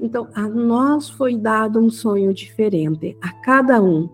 [0.00, 4.08] Então, a nós foi dado um sonho diferente, a cada um,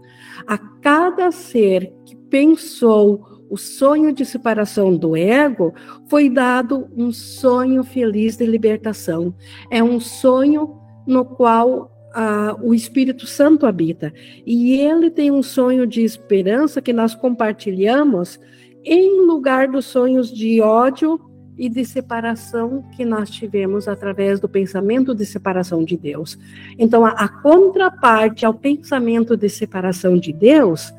[0.47, 5.75] a cada ser que pensou o sonho de separação do ego,
[6.09, 9.35] foi dado um sonho feliz de libertação.
[9.71, 14.13] É um sonho no qual ah, o Espírito Santo habita.
[14.47, 18.41] E ele tem um sonho de esperança que nós compartilhamos
[18.85, 21.21] em lugar dos sonhos de ódio
[21.59, 26.39] e de separação que nós tivemos através do pensamento de separação de Deus.
[26.79, 30.93] Então, a, a contraparte ao pensamento de separação de Deus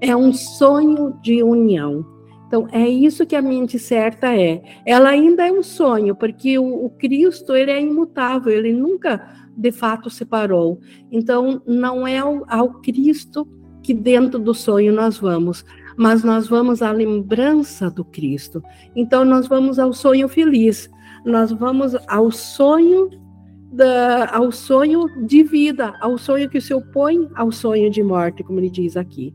[0.00, 2.04] é um sonho de união.
[2.46, 4.62] Então, é isso que a mente certa é.
[4.86, 9.72] Ela ainda é um sonho, porque o, o Cristo, ele é imutável, ele nunca, de
[9.72, 10.78] fato, separou.
[11.10, 13.48] Então, não é ao, ao Cristo
[13.82, 15.64] que dentro do sonho nós vamos,
[15.96, 18.62] mas nós vamos à lembrança do Cristo.
[18.94, 20.88] Então, nós vamos ao sonho feliz,
[21.24, 23.10] nós vamos ao sonho
[23.72, 28.60] da, ao sonho de vida, ao sonho que se opõe ao sonho de morte, como
[28.60, 29.34] ele diz aqui.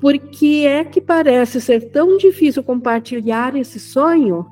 [0.00, 4.46] Por que é que parece ser tão difícil compartilhar esse sonho?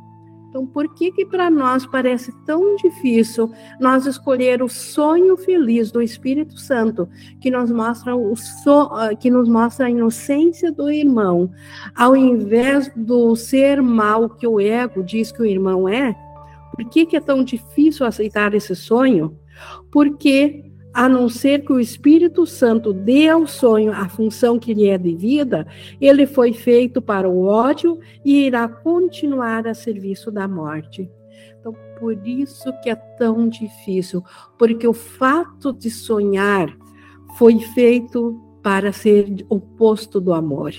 [0.48, 6.00] Então, por que que para nós parece tão difícil nós escolher o sonho feliz do
[6.00, 7.06] Espírito Santo,
[7.40, 11.50] que nos mostra o so, ah, que nos mostra a inocência do irmão,
[11.94, 16.16] ao invés do ser mal que o ego diz que o irmão é?
[16.74, 19.38] Por que que é tão difícil aceitar esse sonho?
[19.90, 20.65] Porque
[20.96, 24.96] a não ser que o Espírito Santo dê ao sonho a função que lhe é
[24.96, 25.66] devida,
[26.00, 31.10] ele foi feito para o ódio e irá continuar a serviço da morte.
[31.60, 34.24] Então, por isso que é tão difícil,
[34.56, 36.74] porque o fato de sonhar
[37.36, 40.72] foi feito para ser oposto do amor,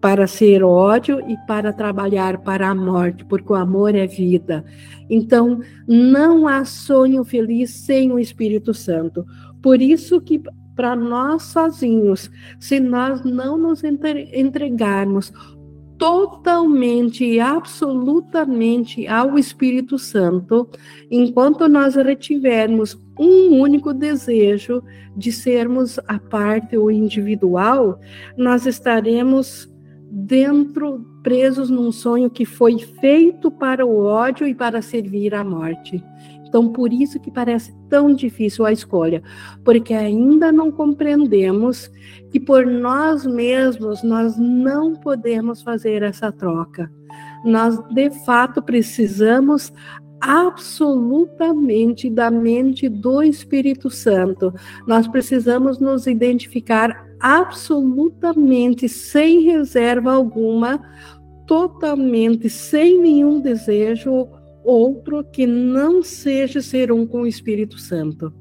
[0.00, 4.64] para ser ódio e para trabalhar para a morte, porque o amor é vida.
[5.08, 9.26] Então, não há sonho feliz sem o Espírito Santo.
[9.62, 10.40] Por isso que
[10.74, 15.32] para nós sozinhos, se nós não nos entregarmos
[15.98, 20.66] totalmente e absolutamente ao Espírito Santo,
[21.10, 24.82] enquanto nós retivermos um único desejo
[25.14, 28.00] de sermos a parte ou individual,
[28.34, 29.70] nós estaremos
[30.10, 36.02] dentro, presos num sonho que foi feito para o ódio e para servir à morte.
[36.46, 39.22] Então, por isso que parece tão difícil a escolha,
[39.64, 41.88] porque ainda não compreendemos
[42.32, 46.90] que por nós mesmos nós não podemos fazer essa troca.
[47.44, 49.72] Nós, de fato, precisamos
[50.20, 54.52] absolutamente da mente do Espírito Santo.
[54.86, 60.80] Nós precisamos nos identificar absolutamente, sem reserva alguma,
[61.46, 64.28] totalmente, sem nenhum desejo
[64.64, 68.32] outro que não seja ser um com o Espírito Santo.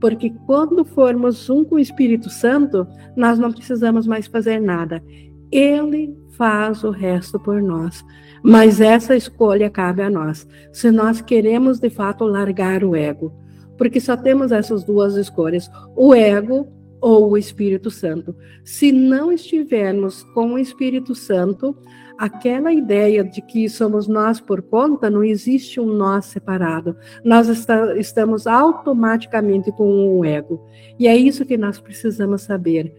[0.00, 5.02] Porque quando formos um com o Espírito Santo, nós não precisamos mais fazer nada.
[5.50, 8.04] Ele faz o resto por nós.
[8.42, 10.46] Mas essa escolha cabe a nós.
[10.72, 13.32] Se nós queremos de fato largar o ego.
[13.78, 16.68] Porque só temos essas duas escolhas: o ego
[17.00, 18.34] ou o Espírito Santo.
[18.64, 21.76] Se não estivermos com o Espírito Santo,
[22.16, 26.96] aquela ideia de que somos nós por conta, não existe um nós separado.
[27.24, 30.64] Nós está, estamos automaticamente com o ego.
[30.98, 32.94] E é isso que nós precisamos saber.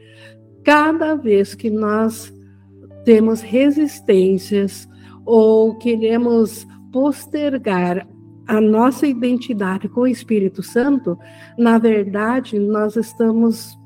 [0.64, 2.34] Cada vez que nós
[3.06, 4.88] temos resistências
[5.26, 8.08] ou queremos postergar
[8.48, 11.18] a nossa identidade com o Espírito Santo,
[11.58, 13.78] na verdade, nós estamos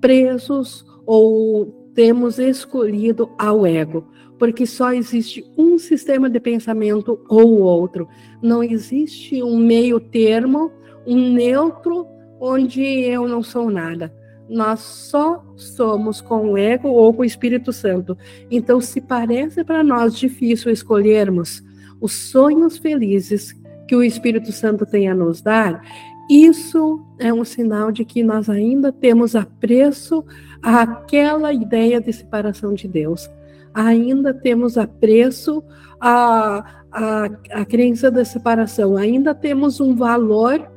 [0.00, 4.06] presos ou temos escolhido ao ego,
[4.38, 8.08] porque só existe um sistema de pensamento ou outro.
[8.42, 10.72] Não existe um meio termo,
[11.06, 12.06] um neutro,
[12.40, 14.12] onde eu não sou nada.
[14.50, 18.18] Nós só somos com o ego ou com o Espírito Santo.
[18.50, 21.62] Então, se parece para nós difícil escolhermos
[22.00, 23.54] os sonhos felizes
[23.86, 25.80] que o Espírito Santo tem a nos dar,
[26.28, 30.24] isso é um sinal de que nós ainda temos apreço
[30.60, 33.30] àquela ideia de separação de Deus.
[33.72, 35.62] Ainda temos apreço
[36.00, 38.96] à, à, à crença da separação.
[38.96, 40.68] Ainda temos um valor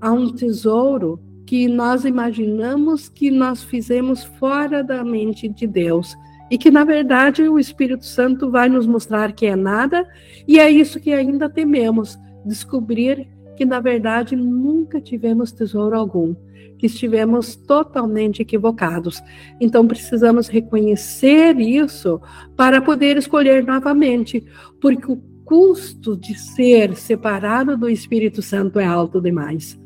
[0.00, 1.20] a um tesouro
[1.50, 6.16] que nós imaginamos que nós fizemos fora da mente de Deus.
[6.48, 10.08] E que, na verdade, o Espírito Santo vai nos mostrar que é nada,
[10.46, 13.26] e é isso que ainda tememos descobrir
[13.56, 16.36] que na verdade nunca tivemos tesouro algum,
[16.78, 19.20] que estivemos totalmente equivocados.
[19.60, 22.20] Então precisamos reconhecer isso
[22.56, 24.46] para poder escolher novamente,
[24.80, 29.79] porque o custo de ser separado do Espírito Santo é alto demais.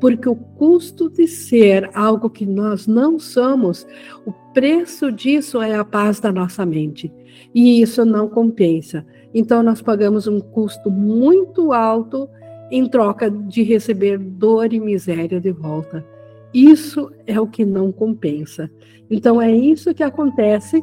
[0.00, 3.86] Porque o custo de ser algo que nós não somos,
[4.24, 7.12] o preço disso é a paz da nossa mente.
[7.54, 9.04] E isso não compensa.
[9.34, 12.28] Então, nós pagamos um custo muito alto
[12.70, 16.04] em troca de receber dor e miséria de volta.
[16.52, 18.70] Isso é o que não compensa.
[19.10, 20.82] Então é isso que acontece,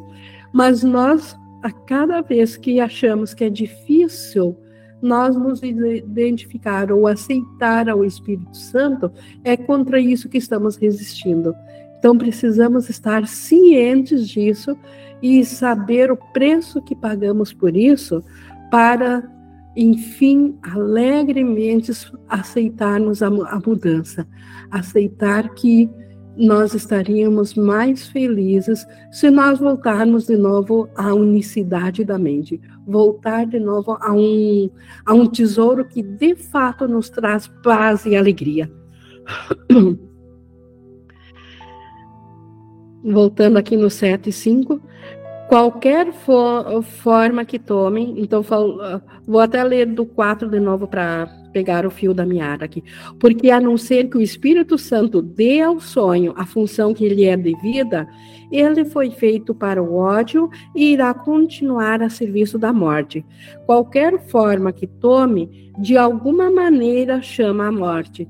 [0.52, 4.56] mas nós, a cada vez que achamos que é difícil
[5.06, 9.10] nós nos identificar ou aceitar ao Espírito Santo,
[9.44, 11.54] é contra isso que estamos resistindo.
[11.98, 14.76] Então precisamos estar cientes disso
[15.22, 18.22] e saber o preço que pagamos por isso
[18.70, 19.30] para
[19.76, 21.92] enfim, alegremente
[22.28, 24.26] aceitarmos a, a mudança,
[24.70, 25.90] aceitar que
[26.36, 33.58] nós estaríamos mais felizes se nós voltarmos de novo à unicidade da mente, voltar de
[33.58, 34.70] novo a um,
[35.04, 38.70] a um tesouro que de fato nos traz paz e alegria.
[43.02, 44.80] Voltando aqui no 7 e 5,
[45.48, 48.42] qualquer for, forma que tomem, então
[49.26, 52.84] vou até ler do 4 de novo para pegar o fio da meada aqui.
[53.18, 57.24] Porque a não ser que o Espírito Santo dê ao sonho a função que lhe
[57.24, 58.06] é devida,
[58.52, 63.24] ele foi feito para o ódio e irá continuar a serviço da morte.
[63.64, 68.28] Qualquer forma que tome, de alguma maneira chama a morte.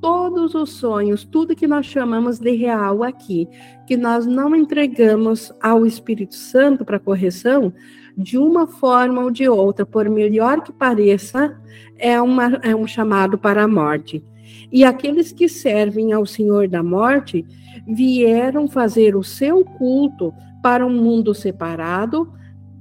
[0.00, 3.48] Todos os sonhos, tudo que nós chamamos de real aqui,
[3.86, 7.72] que nós não entregamos ao Espírito Santo para correção,
[8.16, 11.56] de uma forma ou de outra, por melhor que pareça,
[11.96, 14.24] é, uma, é um chamado para a morte.
[14.70, 17.44] E aqueles que servem ao Senhor da morte
[17.86, 20.32] vieram fazer o seu culto
[20.62, 22.32] para um mundo separado,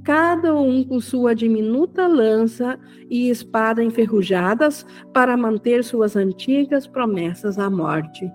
[0.08, 2.80] cada um com sua diminuta lança
[3.10, 8.32] e espada enferrujadas para manter suas antigas promessas à morte.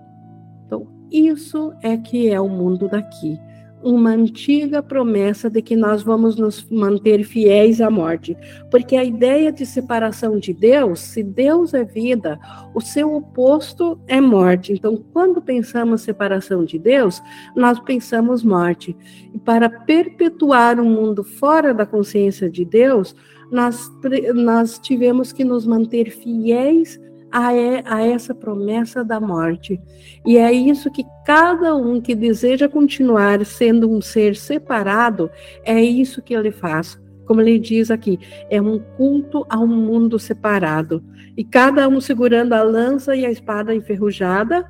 [0.67, 3.39] Então, isso é que é o mundo daqui
[3.83, 8.35] uma antiga promessa de que nós vamos nos manter fiéis à morte.
[8.71, 12.39] Porque a ideia de separação de Deus, se Deus é vida,
[12.73, 14.73] o seu oposto é morte.
[14.73, 17.21] Então, quando pensamos separação de Deus,
[17.55, 18.95] nós pensamos morte.
[19.33, 23.15] E para perpetuar um mundo fora da consciência de Deus,
[23.51, 23.91] nós,
[24.33, 26.99] nós tivemos que nos manter fiéis
[27.33, 27.49] a,
[27.95, 29.81] a essa promessa da morte.
[30.23, 35.31] E é isso que cada um que deseja continuar sendo um ser separado,
[35.65, 37.01] é isso que ele faz.
[37.25, 38.19] Como ele diz aqui,
[38.49, 41.03] é um culto a um mundo separado.
[41.35, 44.69] E cada um segurando a lança e a espada enferrujada,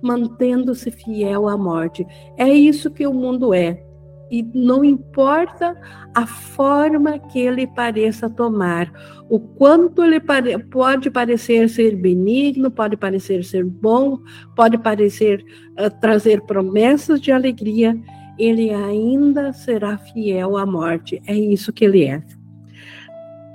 [0.00, 2.06] mantendo-se fiel à morte.
[2.36, 3.82] É isso que o mundo é
[4.30, 5.76] e não importa
[6.14, 8.90] a forma que ele pareça tomar,
[9.28, 14.18] o quanto ele pare pode parecer ser benigno, pode parecer ser bom,
[14.54, 15.44] pode parecer
[15.78, 17.98] uh, trazer promessas de alegria,
[18.38, 21.22] ele ainda será fiel à morte.
[21.26, 22.22] É isso que ele é.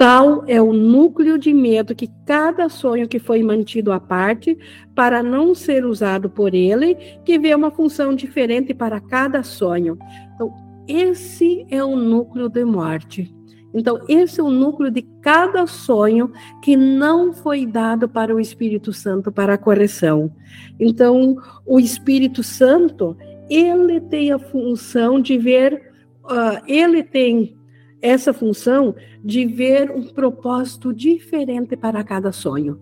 [0.01, 4.57] Tal é o núcleo de medo que cada sonho que foi mantido à parte,
[4.95, 9.99] para não ser usado por ele, que vê uma função diferente para cada sonho.
[10.41, 10.53] Então,
[10.87, 13.31] esse é o núcleo de morte.
[13.73, 16.31] Então, esse é o núcleo de cada sonho
[16.63, 20.33] que não foi dado para o Espírito Santo para a correção.
[20.79, 23.15] Então, o Espírito Santo,
[23.49, 27.55] ele tem a função de ver, uh, ele tem
[28.01, 32.79] essa função de ver um propósito diferente para cada sonho.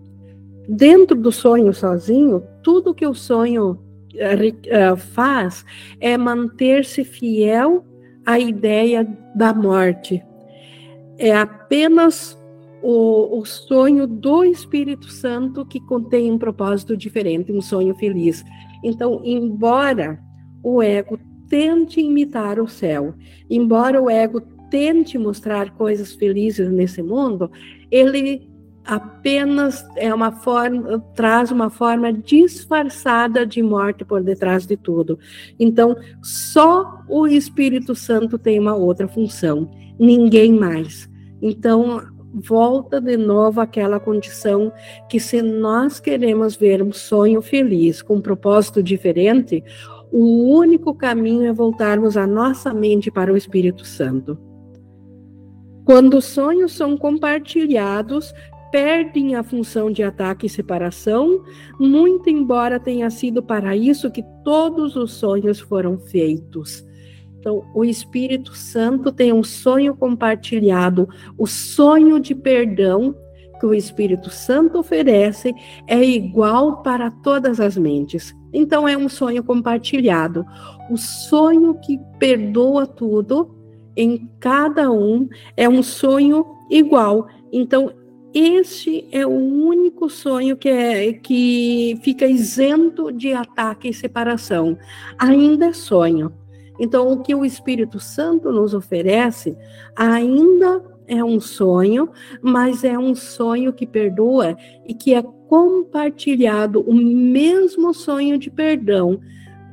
[0.66, 3.78] Dentro do sonho sozinho, tudo que o sonho
[5.14, 5.64] faz
[6.00, 7.84] é manter-se fiel
[8.24, 10.22] à ideia da morte.
[11.18, 12.38] É apenas
[12.82, 18.44] o, o, sonho do Espírito Santo que contém um propósito diferente, um sonho feliz.
[18.82, 20.18] Então, embora
[20.62, 23.14] o ego tente imitar o céu,
[23.50, 24.40] embora o ego
[24.70, 27.50] tente mostrar coisas felizes nesse mundo,
[27.90, 28.49] ele
[28.90, 35.16] apenas é uma forma, traz uma forma disfarçada de morte por detrás de tudo.
[35.60, 41.08] Então, só o Espírito Santo tem uma outra função, ninguém mais.
[41.40, 42.02] Então,
[42.34, 44.72] volta de novo àquela condição
[45.08, 49.62] que se nós queremos ver um sonho feliz com um propósito diferente,
[50.10, 54.36] o único caminho é voltarmos a nossa mente para o Espírito Santo.
[55.90, 58.32] Quando os sonhos são compartilhados,
[58.70, 61.42] perdem a função de ataque e separação,
[61.78, 66.84] muito embora tenha sido para isso que todos os sonhos foram feitos.
[67.38, 71.08] Então, o Espírito Santo tem um sonho compartilhado,
[71.38, 73.14] o sonho de perdão
[73.58, 75.54] que o Espírito Santo oferece
[75.86, 78.34] é igual para todas as mentes.
[78.52, 80.44] Então, é um sonho compartilhado.
[80.90, 83.54] O sonho que perdoa tudo
[83.96, 87.26] em cada um é um sonho igual.
[87.52, 87.92] Então,
[88.34, 94.78] este é o único sonho que, é, que fica isento de ataque e separação.
[95.18, 96.32] Ainda é sonho.
[96.78, 99.56] Então, o que o Espírito Santo nos oferece
[99.94, 102.08] ainda é um sonho,
[102.40, 104.56] mas é um sonho que perdoa
[104.86, 109.20] e que é compartilhado o mesmo sonho de perdão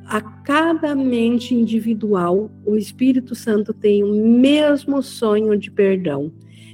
[0.08, 6.32] a cada mente individual, o Espírito Santo tem o mesmo sonho de perdão.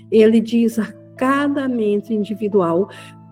[0.09, 2.89] Ele diz a cada mente individual: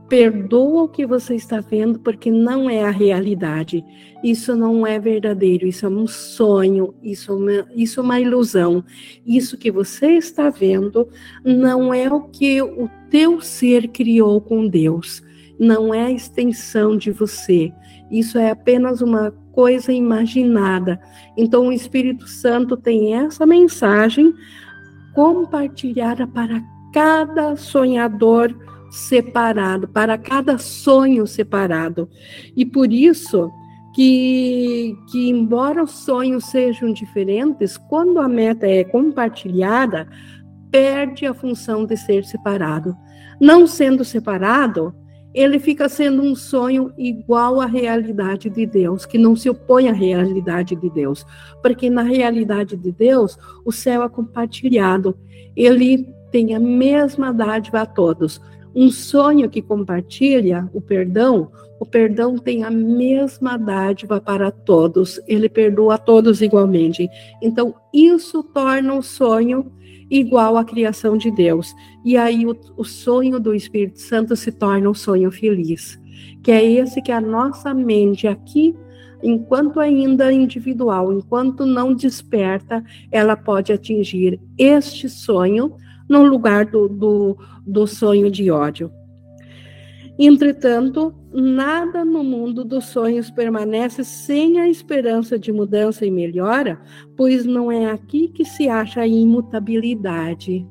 [0.09, 3.83] perdoa o que você está vendo, porque não é a realidade.
[4.22, 8.85] Isso não é verdadeiro, isso é um sonho, isso é uma, isso é uma ilusão.
[9.26, 11.09] Isso que você está vendo
[11.45, 15.22] não é o que o teu ser criou com Deus.
[15.59, 17.72] não é extensão de você.
[18.11, 21.01] Isso é apenas uma coisa imaginada.
[21.37, 24.35] Então, o Espírito Santo tem essa mensagem
[25.14, 26.61] compartilhada para
[26.93, 28.55] cada sonhador
[28.90, 32.09] separado, para cada sonho separado.
[32.55, 33.51] E por isso
[33.95, 40.07] que, que embora os sonhos sejam diferentes, quando a meta é compartilhada,
[40.70, 42.97] perde a função de ser separado.
[43.40, 44.95] Não sendo separado,
[45.34, 49.93] ele fica sendo um sonho igual à realidade de Deus, que não se opõe à
[49.93, 51.24] realidade de Deus,
[51.62, 55.16] porque na realidade de Deus, o céu é compartilhado,
[55.57, 58.41] ele tem a mesma dádiva a todos.
[58.74, 65.49] Um sonho que compartilha o perdão, o perdão tem a mesma dádiva para todos, ele
[65.49, 67.07] perdoa a todos igualmente.
[67.43, 69.70] Então, isso torna o sonho
[70.11, 71.74] igual à criação de Deus.
[72.03, 76.01] E aí o, o sonho do Espírito Santo se torna um sonho feliz,
[76.43, 78.74] que é esse que a nossa mente aqui
[79.22, 85.76] enquanto ainda individual, enquanto não desperta, ela pode atingir este sonho
[86.09, 88.90] no lugar do, do, do sonho de ódio.
[90.18, 96.80] Entretanto, nada no mundo dos sonhos permanece sem a esperança de mudança e melhora,
[97.16, 100.66] pois não é aqui que se acha a imutabilidade.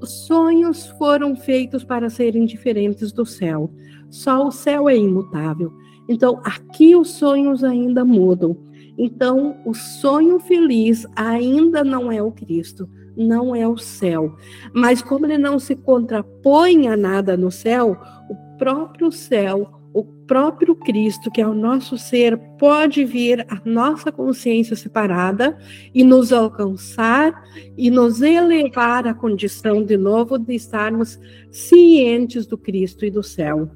[0.00, 3.70] Os sonhos foram feitos para serem diferentes do céu.
[4.08, 5.72] Só o céu é imutável.
[6.08, 8.56] Então, aqui os sonhos ainda mudam.
[8.96, 14.36] Então, o sonho feliz ainda não é o Cristo, não é o céu.
[14.72, 17.96] Mas como ele não se contrapõe a nada no céu,
[18.28, 24.12] o próprio céu, o próprio Cristo, que é o nosso ser, pode vir à nossa
[24.12, 25.56] consciência separada
[25.94, 27.32] e nos alcançar
[27.78, 31.18] e nos elevar à condição de novo de estarmos
[31.50, 33.70] cientes do Cristo e do céu.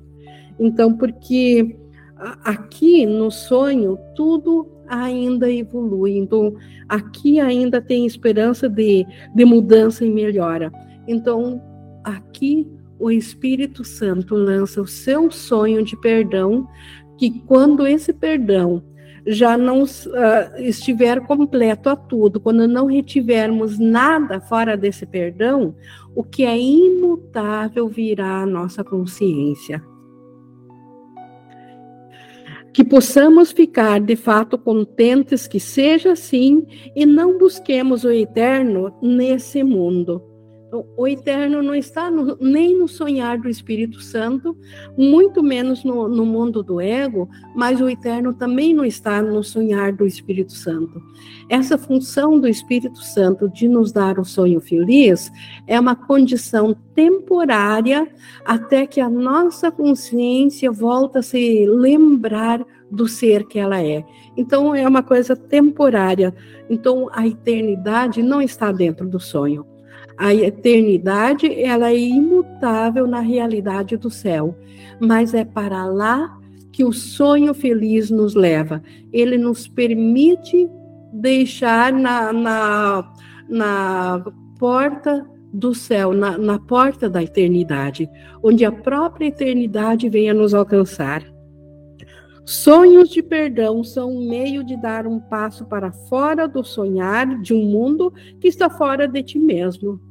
[0.58, 1.74] Então, porque
[2.44, 6.54] aqui no sonho tudo ainda evolui, então
[6.88, 10.70] aqui ainda tem esperança de, de mudança e melhora.
[11.06, 11.62] Então,
[12.04, 12.68] aqui
[12.98, 16.68] o Espírito Santo lança o seu sonho de perdão,
[17.16, 18.82] que quando esse perdão
[19.26, 19.86] já não uh,
[20.58, 25.74] estiver completo a tudo, quando não retivermos nada fora desse perdão,
[26.14, 29.82] o que é imutável virá à nossa consciência.
[32.72, 36.64] Que possamos ficar de fato contentes que seja assim
[36.94, 40.29] e não busquemos o eterno nesse mundo
[40.72, 44.56] o eterno não está no, nem no sonhar do Espírito Santo,
[44.96, 49.92] muito menos no, no, mundo do ego, mas o eterno também não está no sonhar
[49.92, 51.02] do Espírito Santo.
[51.48, 55.30] Essa função do Espírito Santo de nos dar o sonho feliz
[55.66, 58.08] é uma condição temporária
[58.44, 64.04] até que a nossa consciência volta a se lembrar do ser que ela é.
[64.36, 66.34] Então é uma coisa temporária.
[66.68, 69.66] Então a eternidade não está dentro do sonho.
[70.20, 74.54] A eternidade, ela é imutável na realidade do céu,
[75.00, 76.38] mas é para lá
[76.70, 78.82] que o sonho feliz nos leva.
[79.10, 80.68] Ele nos permite
[81.10, 83.14] deixar na, na,
[83.48, 84.24] na
[84.58, 88.06] porta do céu, na, na porta da eternidade,
[88.42, 91.24] onde a própria eternidade venha nos alcançar.
[92.44, 97.54] Sonhos de perdão são um meio de dar um passo para fora do sonhar de
[97.54, 100.09] um mundo que está fora de ti mesmo.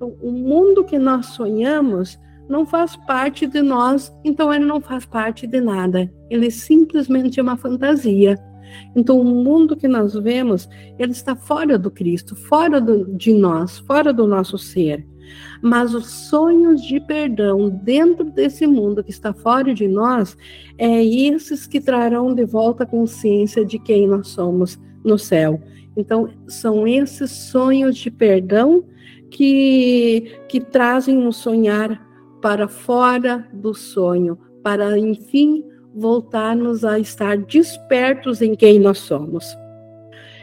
[0.00, 5.46] O mundo que nós sonhamos não faz parte de nós, então ele não faz parte
[5.46, 6.10] de nada.
[6.28, 8.36] Ele simplesmente é uma fantasia.
[8.94, 13.78] Então, o mundo que nós vemos, ele está fora do Cristo, fora do, de nós,
[13.78, 15.06] fora do nosso ser.
[15.62, 20.36] Mas os sonhos de perdão dentro desse mundo que está fora de nós,
[20.78, 25.60] é esses que trarão de volta a consciência de quem nós somos no céu.
[25.96, 28.84] Então, são esses sonhos de perdão
[29.30, 32.06] que, que trazem um sonhar
[32.40, 35.64] para fora do sonho, para enfim
[35.94, 39.44] voltarmos a estar despertos em quem nós somos.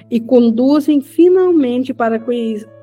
[0.09, 2.23] E conduzem finalmente para,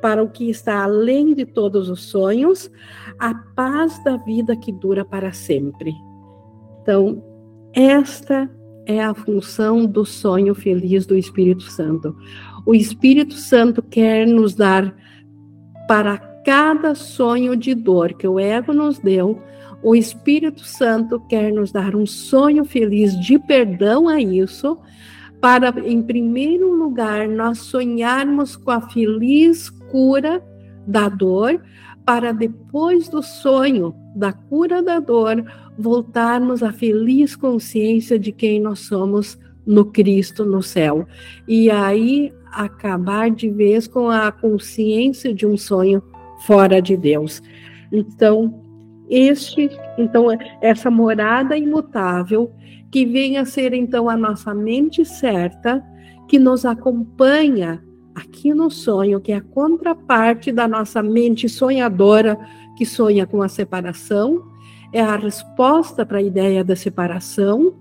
[0.03, 2.71] para o que está além de todos os sonhos,
[3.19, 5.93] a paz da vida que dura para sempre.
[6.83, 7.23] Então,
[7.73, 8.51] esta
[8.87, 12.15] é a função do sonho feliz do Espírito Santo.
[12.67, 14.95] O Espírito Santo quer nos dar
[15.87, 19.41] para cada sonho de dor que o ego nos deu,
[19.83, 24.79] o Espírito Santo quer nos dar um sonho feliz de perdão a isso,
[25.41, 30.43] para, em primeiro lugar, nós sonharmos com a feliz cura
[30.87, 31.63] da dor,
[32.05, 35.45] para depois do sonho da cura da dor,
[35.77, 41.07] voltarmos à feliz consciência de quem nós somos no Cristo no céu.
[41.49, 42.33] E aí
[42.63, 46.03] acabar de vez com a consciência de um sonho
[46.47, 47.43] fora de Deus.
[47.93, 48.63] Então,
[49.09, 50.27] este, então
[50.61, 52.53] essa morada imutável
[52.91, 55.85] que venha a ser então a nossa mente certa
[56.29, 57.83] que nos acompanha
[58.15, 62.39] aqui no sonho, que é a contraparte da nossa mente sonhadora
[62.77, 64.45] que sonha com a separação,
[64.93, 67.75] é a resposta para a ideia da separação,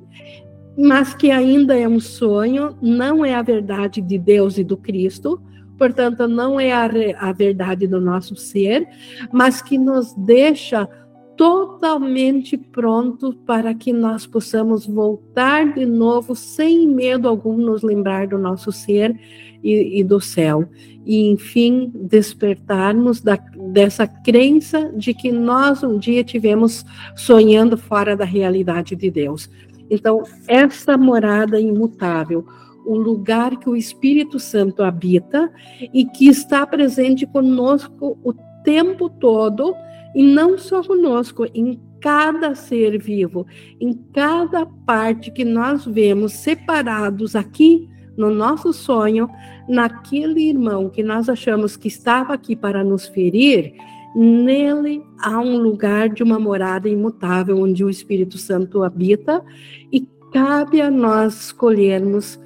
[0.77, 5.41] mas que ainda é um sonho, não é a verdade de Deus e do Cristo,
[5.77, 8.87] portanto, não é a, a verdade do nosso ser,
[9.31, 10.87] mas que nos deixa
[11.35, 18.37] totalmente pronto para que nós possamos voltar de novo, sem medo algum, nos lembrar do
[18.37, 19.19] nosso ser
[19.63, 20.67] e, e do céu.
[21.05, 28.25] E, enfim, despertarmos da, dessa crença de que nós um dia tivemos sonhando fora da
[28.25, 29.49] realidade de Deus.
[29.93, 32.45] Então, essa morada imutável,
[32.83, 35.51] o lugar que o Espírito Santo habita
[35.93, 38.33] e que está presente conosco o
[38.63, 39.75] tempo todo,
[40.15, 43.45] e não só conosco, em cada ser vivo,
[43.79, 47.87] em cada parte que nós vemos separados aqui
[48.17, 49.29] no nosso sonho,
[49.69, 53.73] naquele irmão que nós achamos que estava aqui para nos ferir,
[54.15, 59.43] nele há um lugar de uma morada imutável onde o Espírito Santo habita
[59.91, 62.39] e cabe a nós escolhermos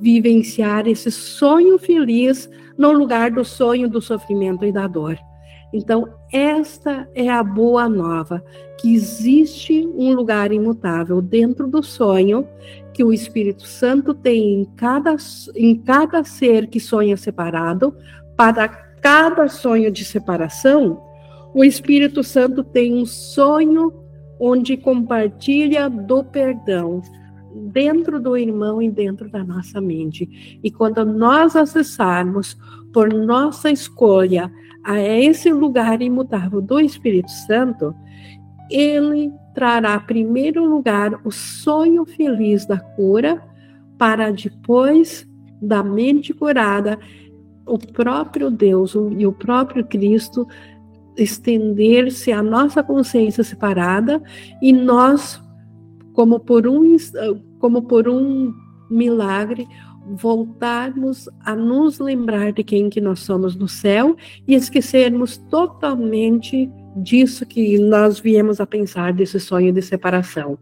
[0.00, 5.18] vivenciar esse sonho feliz no lugar do sonho do sofrimento e da dor.
[5.72, 8.42] Então, esta é a boa nova,
[8.78, 12.46] que existe um lugar imutável dentro do sonho
[12.92, 15.16] que o Espírito Santo tem em cada,
[15.54, 17.94] em cada ser que sonha separado,
[18.36, 21.02] para cada sonho de separação,
[21.54, 23.92] o Espírito Santo tem um sonho
[24.38, 27.02] onde compartilha do perdão
[27.72, 30.58] dentro do irmão e dentro da nossa mente.
[30.62, 32.56] E quando nós acessarmos
[32.92, 34.52] por nossa escolha
[34.84, 37.94] a esse lugar imutável do Espírito Santo,
[38.70, 43.42] ele trará primeiro lugar o sonho feliz da cura,
[43.96, 45.26] para depois
[45.62, 46.98] da mente curada,
[47.64, 50.46] o próprio Deus e o próprio Cristo
[51.16, 54.22] estender-se à nossa consciência separada
[54.60, 55.40] e nós,
[56.12, 56.96] como por um,
[57.58, 58.52] como por um
[58.90, 59.66] milagre,
[60.14, 67.44] voltarmos a nos lembrar de quem que nós somos no céu e esquecermos totalmente disso
[67.44, 70.58] que nós viemos a pensar desse sonho de separação.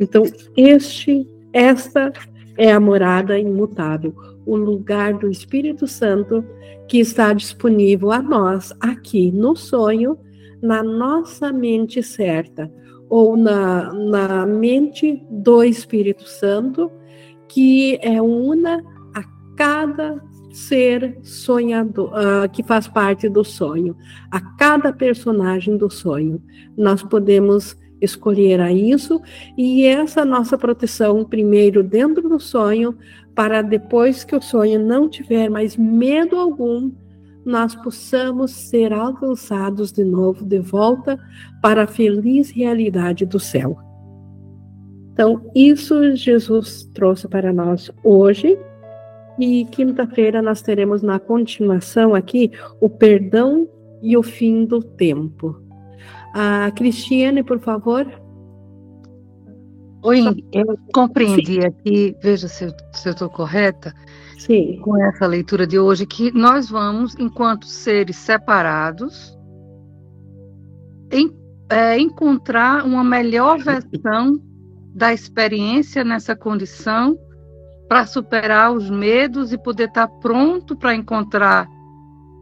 [0.00, 0.24] Então,
[0.56, 2.12] este esta
[2.58, 4.14] é a morada imutável,
[4.46, 6.44] o lugar do Espírito Santo
[6.88, 10.16] que está disponível a nós aqui no sonho,
[10.62, 12.70] na nossa mente certa,
[13.08, 16.90] ou na, na mente do Espírito Santo,
[17.48, 18.82] que é una
[19.14, 19.22] a
[19.56, 20.22] cada
[20.52, 23.96] ser sonhador, uh, que faz parte do sonho,
[24.30, 26.42] a cada personagem do sonho.
[26.76, 29.20] Nós podemos escolher a isso
[29.56, 32.96] e essa nossa proteção primeiro dentro do sonho
[33.36, 36.90] para depois que o sonho não tiver mais medo algum
[37.46, 41.16] nós possamos ser alcançados de novo de volta
[41.62, 43.78] para a feliz realidade do céu.
[45.12, 48.58] Então, isso Jesus trouxe para nós hoje.
[49.38, 53.68] E quinta-feira nós teremos na continuação aqui o perdão
[54.02, 55.56] e o fim do tempo.
[56.34, 58.06] A Cristiane, por favor.
[60.02, 61.66] Oi, eu compreendi Sim.
[61.66, 63.94] aqui, veja se, se eu estou correta,
[64.38, 64.78] Sim.
[64.82, 69.36] com essa leitura de hoje, que nós vamos, enquanto seres separados,
[71.10, 71.34] em,
[71.70, 74.40] é, encontrar uma melhor versão
[74.94, 77.18] da experiência nessa condição
[77.88, 81.68] para superar os medos e poder estar tá pronto para encontrar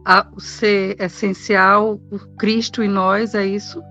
[0.05, 3.81] a, o ser essencial, o Cristo em nós, é isso?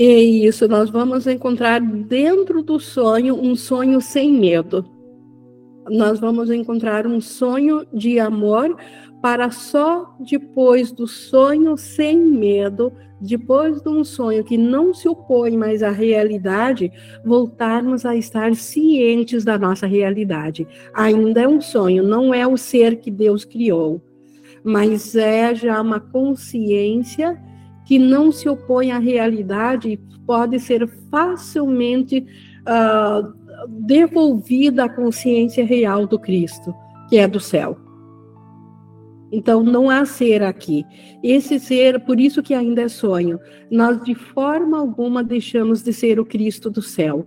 [0.00, 4.84] É isso, nós vamos encontrar dentro do sonho um sonho sem medo.
[5.90, 8.76] Nós vamos encontrar um sonho de amor
[9.20, 15.56] para só depois do sonho sem medo depois de um sonho que não se opõe
[15.56, 16.92] mais à realidade,
[17.24, 20.66] voltarmos a estar cientes da nossa realidade.
[20.94, 24.00] Ainda é um sonho, não é o ser que Deus criou,
[24.62, 27.36] mas é já uma consciência
[27.88, 33.32] que não se opõe à realidade pode ser facilmente uh,
[33.66, 36.74] devolvida à consciência real do Cristo,
[37.08, 37.78] que é do céu.
[39.32, 40.84] Então não há ser aqui.
[41.22, 43.40] Esse ser, por isso que ainda é sonho.
[43.70, 47.26] Nós de forma alguma deixamos de ser o Cristo do céu.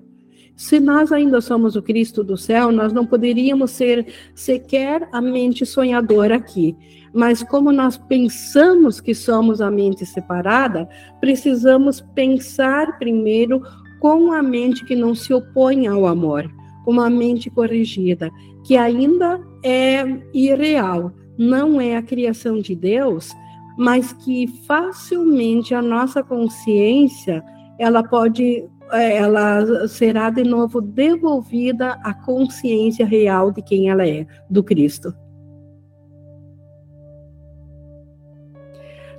[0.62, 4.06] Se nós ainda somos o Cristo do céu, nós não poderíamos ser
[4.36, 6.78] sequer a mente sonhadora aqui.
[7.12, 10.88] Mas como nós pensamos que somos a mente separada,
[11.20, 13.64] precisamos pensar primeiro
[14.00, 16.48] com a mente que não se opõe ao amor,
[16.86, 18.30] com uma mente corrigida,
[18.64, 23.32] que ainda é irreal, não é a criação de Deus,
[23.80, 27.44] mas que facilmente a nossa consciência
[27.80, 28.64] ela pode
[28.94, 35.14] ela será de novo devolvida à consciência real de quem ela é, do Cristo.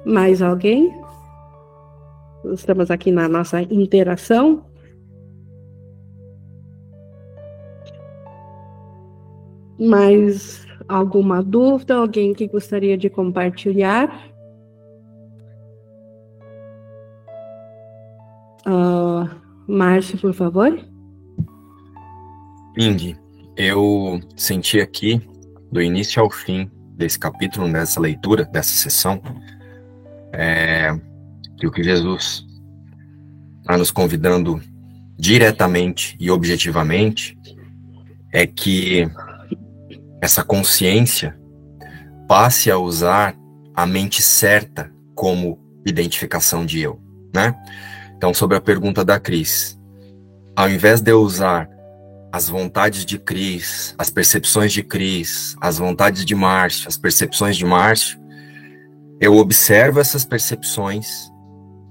[0.05, 0.93] Mais alguém?
[2.53, 4.65] Estamos aqui na nossa interação.
[9.79, 11.95] Mais alguma dúvida?
[11.95, 14.33] Alguém que gostaria de compartilhar?
[18.67, 20.79] Uh, Márcio, por favor.
[22.77, 23.17] Ing,
[23.57, 25.21] eu senti aqui,
[25.71, 29.21] do início ao fim desse capítulo, dessa leitura, dessa sessão,
[30.33, 30.95] é,
[31.59, 32.47] que o que Jesus
[33.61, 34.61] está nos convidando
[35.19, 37.39] diretamente e objetivamente
[38.33, 39.09] é que
[40.21, 41.39] essa consciência
[42.27, 43.37] passe a usar
[43.75, 47.01] a mente certa como identificação de eu,
[47.35, 47.55] né?
[48.23, 49.77] Então, sobre a pergunta da Cris,
[50.55, 51.69] ao invés de eu usar
[52.33, 57.65] as vontades de Cris, as percepções de Cris, as vontades de Márcio, as percepções de
[57.65, 58.21] Márcio,
[59.21, 61.33] eu observo essas percepções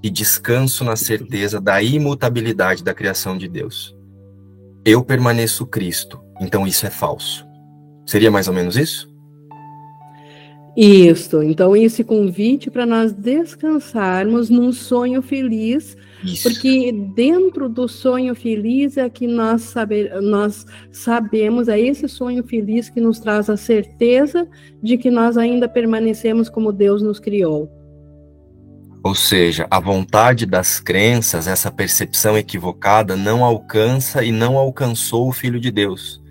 [0.02, 3.94] e descanso na certeza da imutabilidade da criação de Deus.
[4.86, 7.46] Eu permaneço Cristo, então isso é falso.
[8.06, 9.11] Seria mais ou menos isso?
[10.76, 11.42] Isso.
[11.42, 16.48] Então, esse convite para nós descansarmos num sonho feliz isso.
[16.48, 22.88] Porque dentro do sonho feliz é que nós, saber, nós sabemos, é esse sonho feliz
[22.88, 24.48] que nos traz a certeza
[24.82, 27.70] de que nós ainda permanecemos como Deus nos criou.
[29.04, 35.32] Ou seja, a vontade das crenças, essa percepção equivocada, não alcança e não alcançou o
[35.32, 36.22] Filho de Deus.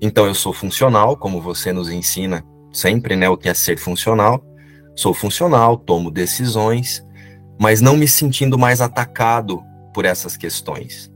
[0.00, 3.28] Então eu sou funcional, como você nos ensina sempre, né?
[3.28, 4.44] O que é ser funcional.
[4.94, 7.04] Sou funcional, tomo decisões,
[7.58, 9.62] mas não me sentindo mais atacado
[9.94, 11.10] por essas questões.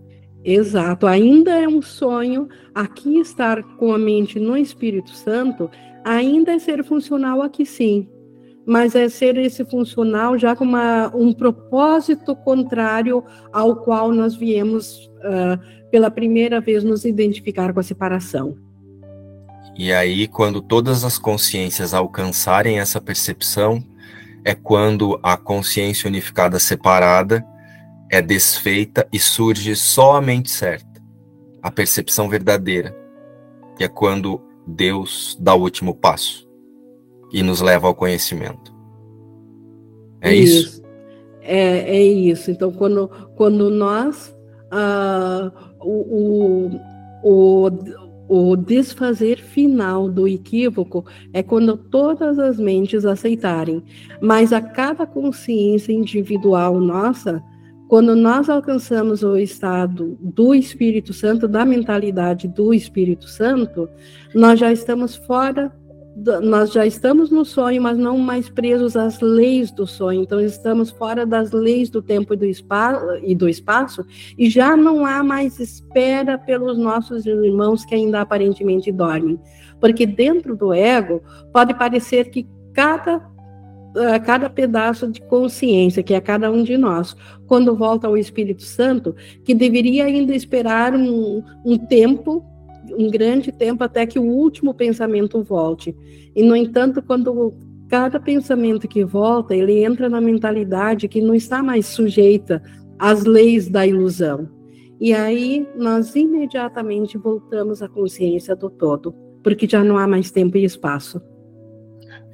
[0.44, 5.68] Exato, ainda é um sonho aqui estar com a mente no Espírito Santo,
[6.04, 8.08] ainda é ser funcional aqui sim,
[8.64, 15.10] mas é ser esse funcional já com uma, um propósito contrário ao qual nós viemos
[15.18, 18.56] uh, pela primeira vez nos identificar com a separação.
[19.78, 23.84] E aí, quando todas as consciências alcançarem essa percepção,
[24.44, 27.44] é quando a consciência unificada separada
[28.10, 31.02] é desfeita e surge só a mente certa,
[31.62, 32.96] a percepção verdadeira,
[33.76, 36.48] que é quando Deus dá o último passo
[37.32, 38.74] e nos leva ao conhecimento.
[40.22, 40.68] É isso?
[40.68, 40.82] isso?
[41.42, 42.50] É, é isso.
[42.50, 44.34] Então, quando, quando nós.
[44.66, 46.80] Uh, o,
[47.22, 53.82] o, o o desfazer final do equívoco é quando todas as mentes aceitarem,
[54.20, 57.42] mas a cada consciência individual nossa,
[57.88, 63.88] quando nós alcançamos o estado do Espírito Santo, da mentalidade do Espírito Santo,
[64.34, 65.72] nós já estamos fora
[66.42, 70.22] nós já estamos no sonho, mas não mais presos às leis do sonho.
[70.22, 74.04] Então estamos fora das leis do tempo e do espaço e do espaço
[74.38, 79.38] e já não há mais espera pelos nossos irmãos que ainda aparentemente dormem,
[79.78, 83.20] porque dentro do ego pode parecer que cada
[83.96, 88.62] eh, cada pedaço de consciência, que é cada um de nós, quando volta ao Espírito
[88.62, 92.44] Santo, que deveria ainda esperar um, um tempo
[92.92, 95.96] um grande tempo até que o último pensamento volte.
[96.34, 97.54] E, no entanto, quando
[97.88, 102.62] cada pensamento que volta, ele entra na mentalidade que não está mais sujeita
[102.98, 104.48] às leis da ilusão.
[105.00, 110.56] E aí nós imediatamente voltamos à consciência do todo, porque já não há mais tempo
[110.56, 111.20] e espaço.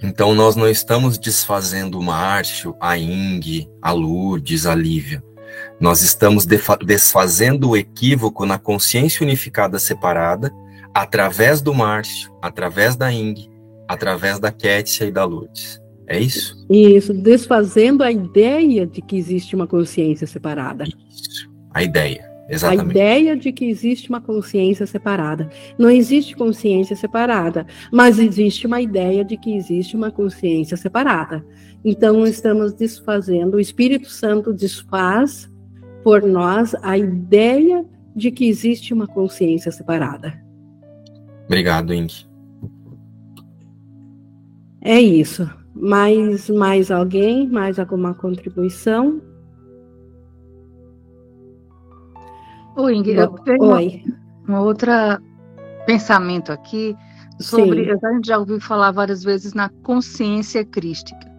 [0.02, 5.22] Então nós não estamos desfazendo o Márcio, a Ing, a Lourdes, a Lívia.
[5.82, 10.54] Nós estamos desfazendo o equívoco na consciência unificada separada,
[10.94, 13.50] através do Márcio, através da Ing,
[13.88, 15.82] através da Kétia e da Lourdes.
[16.06, 16.64] É isso?
[16.70, 20.84] Isso, desfazendo a ideia de que existe uma consciência separada.
[20.84, 22.86] Isso, a ideia, Exatamente.
[22.86, 25.50] A ideia de que existe uma consciência separada.
[25.76, 31.44] Não existe consciência separada, mas existe uma ideia de que existe uma consciência separada.
[31.84, 35.50] Então, estamos desfazendo, o Espírito Santo desfaz
[36.02, 37.84] por nós a ideia
[38.14, 40.34] de que existe uma consciência separada.
[41.46, 42.08] Obrigado, Ing.
[44.80, 45.48] É isso.
[45.74, 47.48] Mais, mais alguém?
[47.48, 49.20] Mais alguma contribuição?
[52.76, 54.02] Oi, Ing, eu tenho Oi.
[54.04, 55.20] Uma, uma outra
[55.86, 56.96] pensamento aqui
[57.38, 57.84] sobre.
[57.84, 58.06] Sim.
[58.06, 61.30] A gente já ouviu falar várias vezes na consciência crística.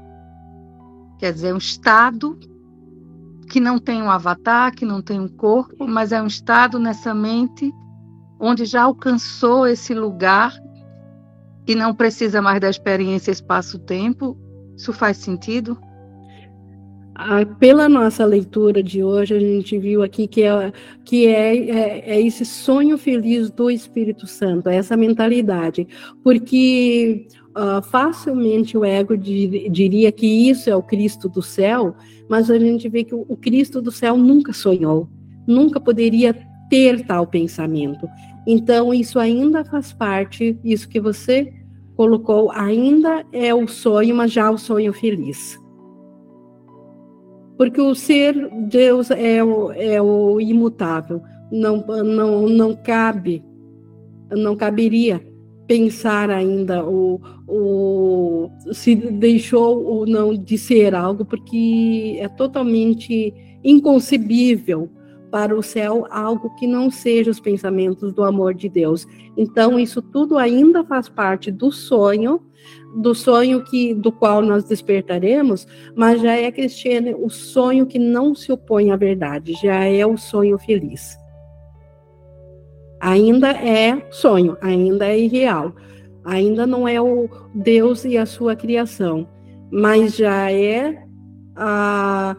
[1.20, 2.38] Quer dizer, um estado
[3.54, 7.14] que não tem um avatar, que não tem um corpo, mas é um estado nessa
[7.14, 7.72] mente
[8.39, 10.51] onde já alcançou esse lugar
[11.68, 14.36] e não precisa mais da experiência espaço-tempo.
[14.76, 15.78] Isso faz sentido?
[17.14, 20.74] Ah, pela nossa leitura de hoje, a gente viu aqui que, é,
[21.06, 25.88] que é, é, é, esse sonho feliz do Espírito Santo, é essa mentalidade,
[26.24, 31.95] porque uh, facilmente o ego dir, diria que isso é o Cristo do céu,
[32.30, 35.08] mas a gente vê que o, o Cristo do céu nunca sonhou,
[35.47, 36.36] nunca poderia
[36.70, 38.08] ter tal pensamento.
[38.45, 41.54] Então, isso ainda faz parte, isso que você
[41.95, 45.60] colocou, ainda é o sonho, mas já o sonho feliz.
[47.58, 51.22] Porque o ser Deus é o, é o imutável.
[51.51, 53.43] Não, não, não cabe,
[54.32, 55.22] não caberia
[55.68, 63.34] pensar ainda o, o se deixou ou não de ser algo, porque é totalmente
[63.64, 64.89] inconcebível
[65.32, 69.07] para o céu algo que não seja os pensamentos do amor de Deus.
[69.36, 72.39] Então isso tudo ainda faz parte do sonho
[72.95, 78.36] do sonho que do qual nós despertaremos, mas já é Cristiane o sonho que não
[78.36, 81.18] se opõe à verdade, já é o sonho feliz.
[83.04, 85.74] Ainda é sonho, ainda é irreal,
[86.24, 89.28] ainda não é o Deus e a sua criação,
[89.70, 91.04] mas já é
[91.54, 92.34] a,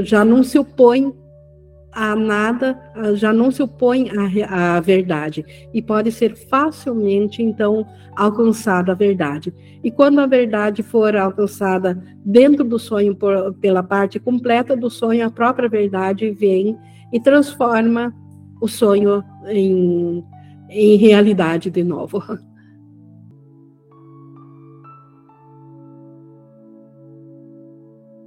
[0.00, 1.12] já não se opõe
[1.92, 2.80] a nada,
[3.12, 4.10] já não se opõe
[4.48, 5.44] à, à verdade.
[5.74, 9.52] E pode ser facilmente então alcançada a verdade.
[9.84, 15.26] E quando a verdade for alcançada dentro do sonho por, pela parte completa do sonho,
[15.26, 16.74] a própria verdade vem
[17.12, 18.14] e transforma
[18.60, 20.24] o sonho em,
[20.68, 22.22] em realidade de novo.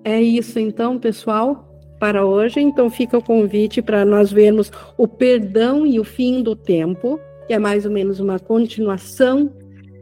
[0.03, 1.69] É isso então, pessoal
[1.99, 2.59] para hoje.
[2.59, 7.53] Então fica o convite para nós vermos o perdão e o fim do tempo, que
[7.53, 9.53] é mais ou menos uma continuação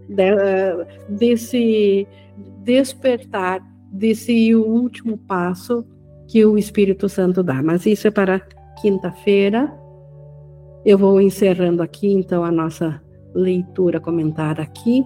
[0.08, 0.32] de,
[1.10, 2.08] desse
[2.64, 3.62] despertar,
[3.92, 5.86] desse último passo
[6.28, 7.62] que o Espírito Santo dá.
[7.64, 8.40] Mas isso é para
[8.82, 9.74] quinta-feira.
[10.88, 13.02] Eu vou encerrando aqui então a nossa
[13.36, 15.04] leitura comentada aqui,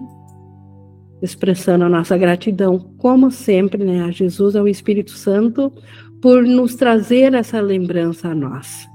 [1.20, 5.72] expressando a nossa gratidão, como sempre, né, a Jesus, ao Espírito Santo,
[6.20, 8.86] por nos trazer essa lembrança a nós.